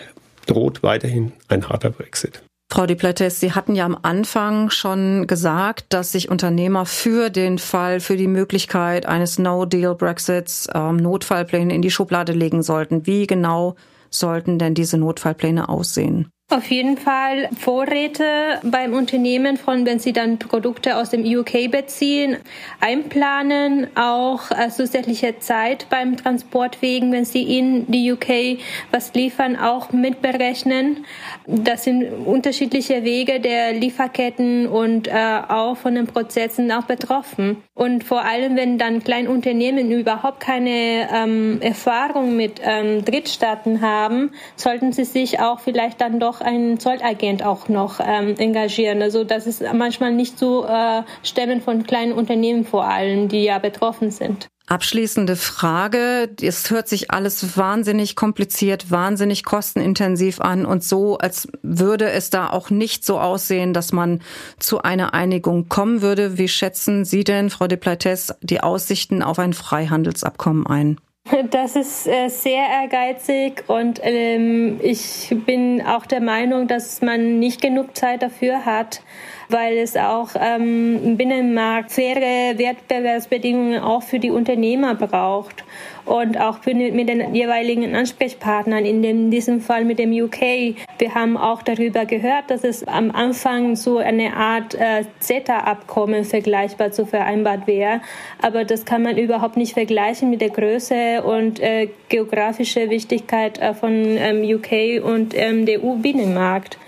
droht 0.47 0.83
weiterhin 0.83 1.33
ein 1.49 1.69
harter 1.69 1.91
Brexit. 1.91 2.43
Frau 2.71 2.85
Duplantis, 2.87 3.41
Sie 3.41 3.53
hatten 3.53 3.75
ja 3.75 3.87
am 3.87 3.97
Anfang 4.03 4.69
schon 4.69 5.27
gesagt, 5.27 5.87
dass 5.89 6.13
sich 6.13 6.29
Unternehmer 6.29 6.85
für 6.85 7.31
den 7.31 7.59
Fall, 7.59 7.99
für 7.99 8.17
die 8.17 8.27
Möglichkeit 8.27 9.07
eines 9.07 9.39
No-Deal-Brexits 9.39 10.69
ähm, 10.75 10.97
Notfallpläne 10.97 11.75
in 11.75 11.81
die 11.81 11.91
Schublade 11.91 12.33
legen 12.33 12.63
sollten. 12.63 13.07
Wie 13.07 13.27
genau 13.27 13.77
sollten 14.11 14.59
denn 14.59 14.75
diese 14.75 14.99
Notfallpläne 14.99 15.71
aussehen? 15.71 16.31
Auf 16.51 16.71
jeden 16.71 16.97
Fall 16.97 17.51
Vorräte 17.61 18.25
beim 18.63 18.95
Unternehmen 18.95 19.59
von, 19.59 19.85
wenn 19.85 19.99
Sie 19.99 20.15
dann 20.15 20.39
Produkte 20.39 20.97
aus 20.97 21.11
dem 21.11 21.23
UK 21.23 21.71
beziehen, 21.71 22.39
einplanen, 22.81 23.89
auch 23.95 24.51
äh, 24.51 24.71
zusätzliche 24.71 25.41
Zeit 25.41 25.89
beim 25.91 26.17
Transport 26.17 26.81
wegen, 26.81 27.13
wenn 27.13 27.27
Sie 27.27 27.59
in 27.59 27.85
die 27.89 28.11
UK 28.13 28.61
was 28.91 29.13
liefern, 29.13 29.57
auch 29.57 29.93
mitberechnen. 29.93 31.05
Das 31.47 31.85
sind 31.85 32.05
unterschiedliche 32.25 33.05
Wege 33.05 33.41
der 33.41 33.75
Lieferketten 33.75 34.69
und 34.69 35.07
äh, 35.07 35.43
auch 35.49 35.77
von 35.77 35.97
den 35.97 36.07
Prozessen 36.07 36.73
auch 36.73 36.85
betroffen. 36.85 37.63
Und 37.75 38.05
vor 38.05 38.25
allem, 38.25 38.57
wenn 38.57 38.79
dann 38.79 39.05
Kleinunternehmen 39.05 39.93
überhaupt 39.93 40.41
keine 40.41 41.09
ähm, 41.15 41.61
Erfahrung 41.61 42.37
mit 42.37 42.61
ähm, 42.65 43.05
Drittstaaten 43.05 43.83
haben, 43.83 44.31
sollten 44.57 44.95
sie 44.95 45.05
sich 45.05 45.41
auch 45.41 45.61
vielleicht 45.61 46.01
dann 46.01 46.19
doch 46.19 46.38
einen 46.41 46.79
Zollagent 46.81 47.45
auch 47.45 47.69
noch 47.69 48.01
ähm, 48.01 48.35
engagieren. 48.39 49.03
Also 49.03 49.25
das 49.25 49.47
ist 49.47 49.63
manchmal 49.73 50.13
nicht 50.13 50.39
so 50.39 50.65
äh, 50.67 51.03
stemmen 51.23 51.61
von 51.61 51.85
kleinen 51.85 52.13
Unternehmen 52.13 52.65
vor 52.65 52.85
allem, 52.85 53.29
die 53.29 53.45
ja 53.45 53.59
betroffen 53.59 54.11
sind. 54.11 54.49
Abschließende 54.69 55.37
Frage. 55.37 56.29
Es 56.43 56.71
hört 56.71 56.89
sich 56.89 57.11
alles 57.11 57.57
wahnsinnig 57.57 58.17
kompliziert, 58.17 58.91
wahnsinnig 58.91 59.43
kostenintensiv 59.43 60.43
an 60.43 60.67
und 60.67 60.85
so, 60.85 61.17
als 61.17 61.49
würde 61.63 62.11
es 62.11 62.29
da 62.29 62.51
auch 62.51 62.69
nicht 62.69 63.03
so 63.03 63.19
aussehen, 63.19 63.73
dass 63.73 63.93
man 63.93 64.21
zu 64.59 64.83
einer 64.83 65.15
Einigung 65.15 65.71
kommen 65.71 66.03
würde. 66.03 66.37
Wie 66.37 66.49
schätzen 66.49 67.07
Sie 67.07 67.25
denn, 67.25 67.49
Frau 67.49 67.67
de 67.67 67.79
Plates, 67.79 68.35
die 68.43 68.61
Aussichten 68.61 69.23
auf 69.23 69.39
ein 69.39 69.55
Freihandelsabkommen 69.55 70.67
ein? 70.67 71.01
Das 71.51 71.77
ist 71.77 72.07
äh, 72.07 72.29
sehr 72.29 72.67
ehrgeizig 72.83 73.65
und 73.67 74.01
ähm, 74.03 74.81
ich 74.83 75.35
bin 75.47 75.83
auch 75.83 76.07
der 76.07 76.21
Meinung, 76.21 76.69
dass 76.69 77.03
man 77.03 77.39
nicht 77.39 77.61
genug 77.61 77.97
Zeit 77.97 78.23
dafür 78.23 78.65
hat 78.65 79.03
weil 79.49 79.79
es 79.79 79.97
auch 79.97 80.31
ähm, 80.39 81.01
im 81.03 81.17
Binnenmarkt 81.17 81.91
faire 81.91 82.59
Wettbewerbsbedingungen 82.59 83.81
auch 83.81 84.03
für 84.03 84.19
die 84.19 84.31
Unternehmer 84.31 84.95
braucht 84.95 85.65
und 86.09 86.41
auch 86.41 86.65
mit 86.65 87.09
den 87.09 87.35
jeweiligen 87.35 87.95
Ansprechpartnern, 87.95 88.85
in, 88.85 89.31
diesem 89.31 89.61
Fall 89.61 89.85
mit 89.85 89.99
dem 89.99 90.11
UK. 90.11 90.75
Wir 90.99 91.15
haben 91.15 91.37
auch 91.37 91.63
darüber 91.63 92.07
gehört, 92.07 92.51
dass 92.51 92.65
es 92.65 92.87
am 92.89 93.11
Anfang 93.11 93.77
so 93.77 93.99
eine 93.99 94.35
Art 94.35 94.75
äh, 94.75 95.05
CETA-Abkommen 95.21 96.25
vergleichbar 96.25 96.93
zu 96.93 97.05
vereinbart 97.05 97.67
wäre, 97.67 98.01
aber 98.41 98.65
das 98.65 98.87
kann 98.87 99.03
man 99.03 99.19
überhaupt 99.19 99.57
nicht 99.57 99.75
vergleichen 99.75 100.31
mit 100.31 100.41
der 100.41 100.51
Größe 100.51 101.23
und 101.23 101.61
äh, 101.61 101.89
geografische 102.09 102.89
Wichtigkeit 102.89 103.59
äh, 103.59 103.75
von 103.75 103.93
ähm, 103.93 104.43
UK 104.43 105.05
und 105.05 105.35
ähm, 105.37 105.67
der 105.67 105.85
EU-Binnenmarkt. 105.85 106.79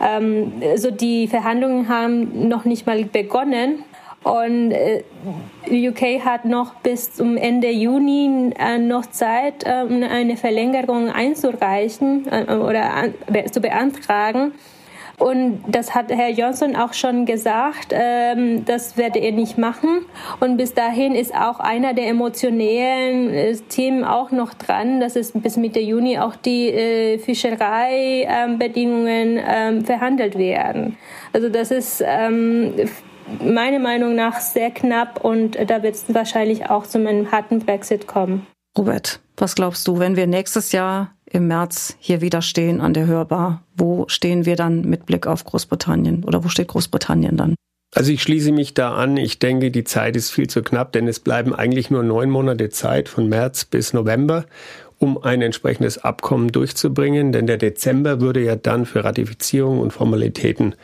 Ähm, 0.00 0.52
also 0.62 0.90
die 0.90 1.28
Verhandlungen 1.28 1.88
haben 1.88 2.48
noch 2.48 2.64
nicht 2.64 2.86
mal 2.86 3.04
begonnen. 3.04 3.84
Und 4.24 4.72
äh, 4.72 5.04
UK 5.70 6.24
hat 6.24 6.46
noch 6.46 6.74
bis 6.76 7.12
zum 7.12 7.36
Ende 7.36 7.70
Juni 7.70 8.50
äh, 8.58 8.78
noch 8.78 9.06
Zeit, 9.06 9.64
äh, 9.64 9.68
eine 9.68 10.36
Verlängerung 10.36 11.10
einzureichen 11.10 12.26
äh, 12.30 12.54
oder 12.54 12.94
an, 12.94 13.14
be 13.30 13.44
zu 13.50 13.60
beantragen. 13.60 14.52
Und 15.18 15.62
das 15.68 15.94
hat 15.94 16.10
Herr 16.10 16.30
Johnson 16.30 16.74
auch 16.74 16.92
schon 16.92 17.24
gesagt, 17.24 17.92
ähm, 17.92 18.64
das 18.64 18.96
werde 18.96 19.20
er 19.20 19.30
nicht 19.32 19.58
machen. 19.58 20.06
Und 20.40 20.56
bis 20.56 20.74
dahin 20.74 21.14
ist 21.14 21.32
auch 21.34 21.60
einer 21.60 21.94
der 21.94 22.08
emotionellen 22.08 23.32
äh, 23.32 23.54
Themen 23.68 24.02
auch 24.04 24.32
noch 24.32 24.54
dran, 24.54 24.98
dass 25.00 25.14
es 25.16 25.32
bis 25.32 25.56
Mitte 25.56 25.80
Juni 25.80 26.18
auch 26.18 26.34
die 26.34 26.70
äh, 26.70 27.18
Fischereibedingungen 27.18 29.38
ähm, 29.46 29.84
verhandelt 29.84 30.36
werden. 30.36 30.96
Also 31.32 31.48
das 31.48 31.70
ist 31.70 32.02
ähm, 32.04 32.74
meiner 33.42 33.78
Meinung 33.78 34.14
nach 34.14 34.40
sehr 34.40 34.70
knapp 34.70 35.24
und 35.24 35.56
da 35.68 35.82
wird 35.82 35.94
es 35.94 36.04
wahrscheinlich 36.08 36.70
auch 36.70 36.86
zu 36.86 36.98
einem 36.98 37.30
harten 37.32 37.60
Brexit 37.60 38.06
kommen. 38.06 38.46
Robert, 38.76 39.20
was 39.36 39.54
glaubst 39.54 39.86
du, 39.86 39.98
wenn 39.98 40.16
wir 40.16 40.26
nächstes 40.26 40.72
Jahr 40.72 41.12
im 41.30 41.48
März 41.48 41.96
hier 41.98 42.20
wieder 42.20 42.42
stehen 42.42 42.80
an 42.80 42.94
der 42.94 43.06
Hörbar, 43.06 43.62
wo 43.76 44.06
stehen 44.08 44.46
wir 44.46 44.56
dann 44.56 44.82
mit 44.82 45.06
Blick 45.06 45.26
auf 45.26 45.44
Großbritannien 45.44 46.24
oder 46.24 46.44
wo 46.44 46.48
steht 46.48 46.68
Großbritannien 46.68 47.36
dann? 47.36 47.54
Also 47.94 48.10
ich 48.10 48.22
schließe 48.22 48.50
mich 48.50 48.74
da 48.74 48.94
an. 48.94 49.16
Ich 49.16 49.38
denke, 49.38 49.70
die 49.70 49.84
Zeit 49.84 50.16
ist 50.16 50.30
viel 50.30 50.48
zu 50.48 50.62
knapp, 50.62 50.92
denn 50.92 51.06
es 51.06 51.20
bleiben 51.20 51.54
eigentlich 51.54 51.90
nur 51.90 52.02
neun 52.02 52.28
Monate 52.28 52.68
Zeit 52.68 53.08
von 53.08 53.28
März 53.28 53.64
bis 53.64 53.92
November, 53.92 54.46
um 54.98 55.16
ein 55.22 55.42
entsprechendes 55.42 55.98
Abkommen 55.98 56.50
durchzubringen. 56.50 57.30
Denn 57.30 57.46
der 57.46 57.56
Dezember 57.56 58.20
würde 58.20 58.42
ja 58.42 58.56
dann 58.56 58.84
für 58.84 59.04
Ratifizierung 59.04 59.78
und 59.78 59.92
Formalitäten 59.92 60.74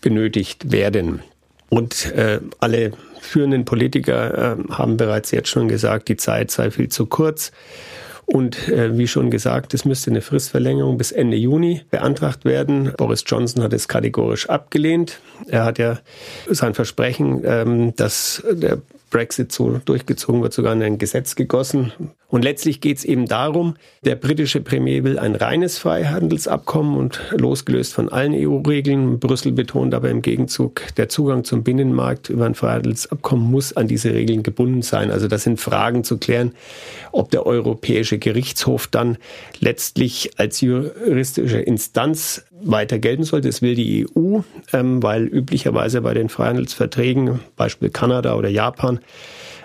benötigt 0.00 0.72
werden. 0.72 1.22
Und 1.68 2.12
äh, 2.12 2.40
alle 2.60 2.92
führenden 3.20 3.64
Politiker 3.64 4.56
äh, 4.58 4.72
haben 4.72 4.96
bereits 4.96 5.30
jetzt 5.30 5.48
schon 5.48 5.68
gesagt, 5.68 6.08
die 6.08 6.16
Zeit 6.16 6.50
sei 6.50 6.70
viel 6.70 6.88
zu 6.88 7.06
kurz. 7.06 7.52
Und 8.24 8.68
äh, 8.68 8.98
wie 8.98 9.06
schon 9.06 9.30
gesagt, 9.30 9.72
es 9.72 9.84
müsste 9.84 10.10
eine 10.10 10.20
Fristverlängerung 10.20 10.98
bis 10.98 11.12
Ende 11.12 11.36
Juni 11.36 11.82
beantragt 11.90 12.44
werden. 12.44 12.92
Boris 12.96 13.22
Johnson 13.24 13.62
hat 13.62 13.72
es 13.72 13.86
kategorisch 13.86 14.48
abgelehnt. 14.48 15.20
Er 15.46 15.64
hat 15.64 15.78
ja 15.78 16.00
sein 16.50 16.74
Versprechen, 16.74 17.42
ähm, 17.44 17.94
dass 17.94 18.42
der 18.50 18.78
Brexit 19.10 19.52
so 19.52 19.80
durchgezogen 19.84 20.42
wird, 20.42 20.52
sogar 20.52 20.72
in 20.72 20.82
ein 20.82 20.98
Gesetz 20.98 21.36
gegossen. 21.36 21.92
Und 22.28 22.42
letztlich 22.42 22.80
geht 22.80 22.98
es 22.98 23.04
eben 23.04 23.26
darum, 23.26 23.76
der 24.04 24.16
britische 24.16 24.60
Premier 24.60 25.04
will 25.04 25.18
ein 25.18 25.36
reines 25.36 25.78
Freihandelsabkommen 25.78 26.96
und 26.96 27.20
losgelöst 27.30 27.94
von 27.94 28.08
allen 28.08 28.34
EU-Regeln. 28.34 29.20
Brüssel 29.20 29.52
betont 29.52 29.94
aber 29.94 30.10
im 30.10 30.22
Gegenzug, 30.22 30.82
der 30.96 31.08
Zugang 31.08 31.44
zum 31.44 31.62
Binnenmarkt 31.62 32.28
über 32.28 32.46
ein 32.46 32.56
Freihandelsabkommen 32.56 33.48
muss 33.48 33.76
an 33.76 33.86
diese 33.86 34.12
Regeln 34.12 34.42
gebunden 34.42 34.82
sein. 34.82 35.12
Also 35.12 35.28
das 35.28 35.44
sind 35.44 35.60
Fragen 35.60 36.02
zu 36.02 36.18
klären, 36.18 36.52
ob 37.12 37.30
der 37.30 37.46
Europäische 37.46 38.18
Gerichtshof 38.18 38.88
dann 38.88 39.18
letztlich 39.60 40.32
als 40.36 40.60
juristische 40.60 41.60
Instanz 41.60 42.44
weiter 42.62 42.98
gelten 42.98 43.24
sollte. 43.24 43.48
Das 43.48 43.62
will 43.62 43.74
die 43.74 44.06
EU, 44.06 44.40
ähm, 44.72 45.02
weil 45.02 45.24
üblicherweise 45.24 46.00
bei 46.00 46.14
den 46.14 46.28
Freihandelsverträgen, 46.28 47.40
Beispiel 47.56 47.90
Kanada 47.90 48.34
oder 48.34 48.48
Japan, 48.48 49.00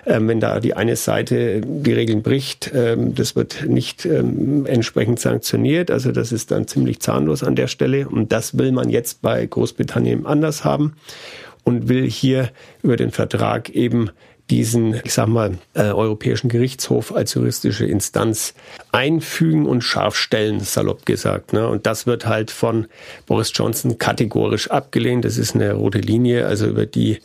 ähm, 0.04 0.28
wenn 0.28 0.40
da 0.40 0.58
die 0.60 0.74
eine 0.74 0.96
Seite 0.96 1.60
die 1.60 1.92
Regeln 1.92 2.22
bricht, 2.22 2.72
ähm, 2.74 3.14
das 3.14 3.36
wird 3.36 3.64
nicht 3.66 4.04
ähm, 4.04 4.66
entsprechend 4.66 5.20
sanktioniert. 5.20 5.90
Also 5.90 6.10
das 6.10 6.32
ist 6.32 6.50
dann 6.50 6.66
ziemlich 6.66 7.00
zahnlos 7.00 7.44
an 7.44 7.54
der 7.54 7.68
Stelle. 7.68 8.08
Und 8.08 8.32
das 8.32 8.58
will 8.58 8.72
man 8.72 8.90
jetzt 8.90 9.22
bei 9.22 9.46
Großbritannien 9.46 10.26
anders 10.26 10.64
haben 10.64 10.94
und 11.64 11.88
will 11.88 12.08
hier 12.10 12.50
über 12.82 12.96
den 12.96 13.12
Vertrag 13.12 13.70
eben 13.70 14.10
diesen, 14.52 15.00
ich 15.02 15.14
sag 15.14 15.28
mal, 15.28 15.56
äh, 15.72 15.84
Europäischen 15.84 16.50
Gerichtshof 16.50 17.14
als 17.14 17.32
juristische 17.32 17.86
Instanz 17.86 18.52
einfügen 18.92 19.64
und 19.64 19.80
scharf 19.80 20.14
stellen, 20.14 20.60
salopp 20.60 21.06
gesagt. 21.06 21.54
Ne? 21.54 21.66
Und 21.66 21.86
das 21.86 22.06
wird 22.06 22.26
halt 22.26 22.50
von 22.50 22.86
Boris 23.24 23.50
Johnson 23.54 23.96
kategorisch 23.96 24.70
abgelehnt. 24.70 25.24
Das 25.24 25.38
ist 25.38 25.54
eine 25.54 25.72
rote 25.72 25.98
Linie, 25.98 26.46
also 26.46 26.66
über 26.66 26.84
die 26.84 27.20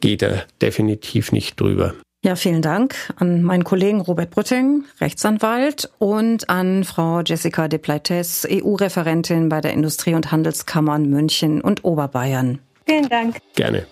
geht 0.00 0.22
er 0.22 0.44
definitiv 0.62 1.32
nicht 1.32 1.60
drüber. 1.60 1.92
Ja, 2.22 2.34
vielen 2.34 2.62
Dank 2.62 2.94
an 3.16 3.42
meinen 3.42 3.64
Kollegen 3.64 4.00
Robert 4.00 4.30
Brütting, 4.30 4.84
Rechtsanwalt, 5.00 5.90
und 5.98 6.48
an 6.48 6.84
Frau 6.84 7.20
Jessica 7.20 7.68
de 7.68 7.78
Pleites, 7.78 8.46
EU-Referentin 8.50 9.50
bei 9.50 9.60
der 9.60 9.74
Industrie- 9.74 10.14
und 10.14 10.32
Handelskammern 10.32 11.08
München 11.10 11.60
und 11.60 11.84
Oberbayern. 11.84 12.58
Vielen 12.86 13.08
Dank. 13.08 13.36
Gerne. 13.54 13.86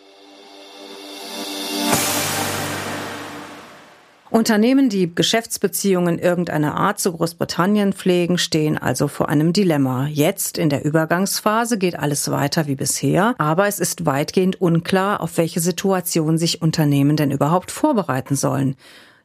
Unternehmen, 4.30 4.90
die 4.90 5.14
Geschäftsbeziehungen 5.14 6.18
irgendeiner 6.18 6.76
Art 6.76 6.98
zu 6.98 7.12
Großbritannien 7.12 7.94
pflegen, 7.94 8.36
stehen 8.36 8.76
also 8.76 9.08
vor 9.08 9.28
einem 9.28 9.52
Dilemma. 9.52 10.06
Jetzt 10.06 10.58
in 10.58 10.68
der 10.68 10.84
Übergangsphase 10.84 11.78
geht 11.78 11.98
alles 11.98 12.30
weiter 12.30 12.66
wie 12.66 12.74
bisher, 12.74 13.34
aber 13.38 13.66
es 13.68 13.78
ist 13.78 14.04
weitgehend 14.04 14.60
unklar, 14.60 15.22
auf 15.22 15.38
welche 15.38 15.60
Situation 15.60 16.36
sich 16.36 16.60
Unternehmen 16.60 17.16
denn 17.16 17.30
überhaupt 17.30 17.70
vorbereiten 17.70 18.36
sollen. 18.36 18.76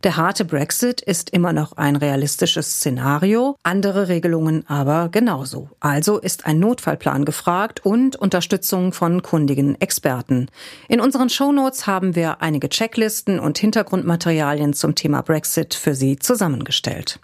Der 0.03 0.17
harte 0.17 0.43
Brexit 0.43 0.99
ist 0.99 1.29
immer 1.29 1.53
noch 1.53 1.77
ein 1.77 1.95
realistisches 1.95 2.73
Szenario, 2.73 3.55
andere 3.63 4.09
Regelungen 4.09 4.67
aber 4.67 5.07
genauso. 5.07 5.69
Also 5.79 6.17
ist 6.17 6.45
ein 6.45 6.59
Notfallplan 6.59 7.23
gefragt 7.23 7.85
und 7.85 8.17
Unterstützung 8.17 8.91
von 8.91 9.21
kundigen 9.21 9.79
Experten. 9.79 10.47
In 10.89 10.99
unseren 10.99 11.29
Shownotes 11.29 11.87
haben 11.87 12.17
wir 12.17 12.41
einige 12.41 12.67
Checklisten 12.67 13.39
und 13.39 13.57
Hintergrundmaterialien 13.57 14.73
zum 14.73 14.93
Thema 14.93 15.21
Brexit 15.21 15.73
für 15.73 15.95
Sie 15.95 16.19
zusammengestellt. 16.19 17.21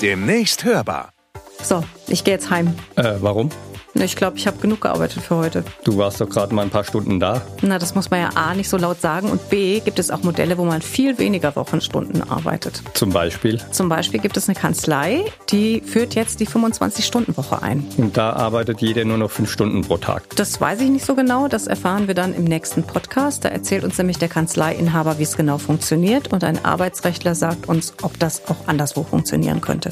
Demnächst 0.00 0.64
hörbar. 0.64 1.12
So, 1.62 1.82
ich 2.06 2.22
gehe 2.22 2.34
jetzt 2.34 2.50
heim. 2.50 2.76
Äh, 2.94 3.14
warum? 3.20 3.50
Ich 3.94 4.16
glaube, 4.16 4.36
ich 4.36 4.46
habe 4.46 4.58
genug 4.58 4.80
gearbeitet 4.80 5.22
für 5.22 5.36
heute. 5.36 5.64
Du 5.84 5.96
warst 5.96 6.20
doch 6.20 6.28
gerade 6.28 6.54
mal 6.54 6.62
ein 6.62 6.70
paar 6.70 6.84
Stunden 6.84 7.20
da. 7.20 7.42
Na, 7.62 7.78
das 7.78 7.94
muss 7.94 8.10
man 8.10 8.20
ja 8.20 8.30
A 8.34 8.54
nicht 8.54 8.68
so 8.68 8.76
laut 8.76 9.00
sagen 9.00 9.30
und 9.30 9.48
B 9.50 9.80
gibt 9.80 9.98
es 9.98 10.10
auch 10.10 10.22
Modelle, 10.22 10.58
wo 10.58 10.64
man 10.64 10.82
viel 10.82 11.18
weniger 11.18 11.54
Wochenstunden 11.56 12.28
arbeitet. 12.28 12.82
Zum 12.94 13.10
Beispiel. 13.10 13.60
Zum 13.70 13.88
Beispiel 13.88 14.20
gibt 14.20 14.36
es 14.36 14.48
eine 14.48 14.58
Kanzlei, 14.58 15.24
die 15.50 15.80
führt 15.80 16.14
jetzt 16.14 16.40
die 16.40 16.46
25-Stunden-Woche 16.46 17.62
ein. 17.62 17.86
Und 17.96 18.16
da 18.16 18.32
arbeitet 18.32 18.80
jeder 18.80 19.04
nur 19.04 19.18
noch 19.18 19.30
fünf 19.30 19.50
Stunden 19.50 19.82
pro 19.82 19.96
Tag. 19.96 20.24
Das 20.36 20.60
weiß 20.60 20.80
ich 20.80 20.90
nicht 20.90 21.04
so 21.04 21.14
genau. 21.14 21.48
Das 21.48 21.66
erfahren 21.66 22.08
wir 22.08 22.14
dann 22.14 22.34
im 22.34 22.44
nächsten 22.44 22.82
Podcast. 22.82 23.44
Da 23.44 23.50
erzählt 23.50 23.84
uns 23.84 23.96
nämlich 23.98 24.18
der 24.18 24.28
Kanzleiinhaber, 24.28 25.18
wie 25.18 25.22
es 25.22 25.36
genau 25.36 25.58
funktioniert 25.58 26.32
und 26.32 26.42
ein 26.42 26.64
Arbeitsrechtler 26.64 27.34
sagt 27.34 27.68
uns, 27.68 27.94
ob 28.02 28.18
das 28.18 28.48
auch 28.48 28.66
anderswo 28.66 29.04
funktionieren 29.04 29.60
könnte. 29.60 29.90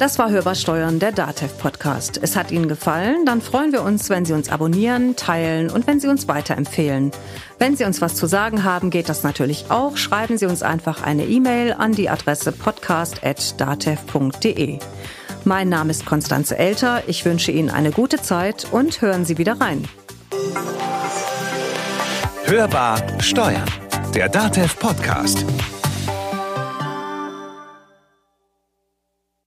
Das 0.00 0.18
war 0.18 0.30
Hörbar 0.30 0.54
Steuern, 0.54 0.98
der 0.98 1.12
DATEV 1.12 1.58
Podcast. 1.58 2.18
Es 2.22 2.34
hat 2.34 2.50
Ihnen 2.50 2.68
gefallen? 2.68 3.26
Dann 3.26 3.42
freuen 3.42 3.70
wir 3.70 3.82
uns, 3.82 4.08
wenn 4.08 4.24
Sie 4.24 4.32
uns 4.32 4.48
abonnieren, 4.48 5.14
teilen 5.14 5.68
und 5.68 5.86
wenn 5.86 6.00
Sie 6.00 6.08
uns 6.08 6.26
weiterempfehlen. 6.26 7.10
Wenn 7.58 7.76
Sie 7.76 7.84
uns 7.84 8.00
was 8.00 8.14
zu 8.14 8.26
sagen 8.26 8.64
haben, 8.64 8.88
geht 8.88 9.10
das 9.10 9.24
natürlich 9.24 9.66
auch. 9.68 9.98
Schreiben 9.98 10.38
Sie 10.38 10.46
uns 10.46 10.62
einfach 10.62 11.02
eine 11.02 11.26
E-Mail 11.26 11.74
an 11.74 11.92
die 11.92 12.08
Adresse 12.08 12.50
podcast.datev.de. 12.50 14.78
Mein 15.44 15.68
Name 15.68 15.90
ist 15.90 16.06
Konstanze 16.06 16.56
Elter. 16.56 17.02
Ich 17.06 17.26
wünsche 17.26 17.52
Ihnen 17.52 17.68
eine 17.68 17.90
gute 17.90 18.22
Zeit 18.22 18.68
und 18.72 19.02
hören 19.02 19.26
Sie 19.26 19.36
wieder 19.36 19.60
rein. 19.60 19.86
Hörbar 22.46 23.02
Steuern, 23.20 23.68
der 24.14 24.30
DATEV 24.30 24.78
Podcast. 24.78 25.44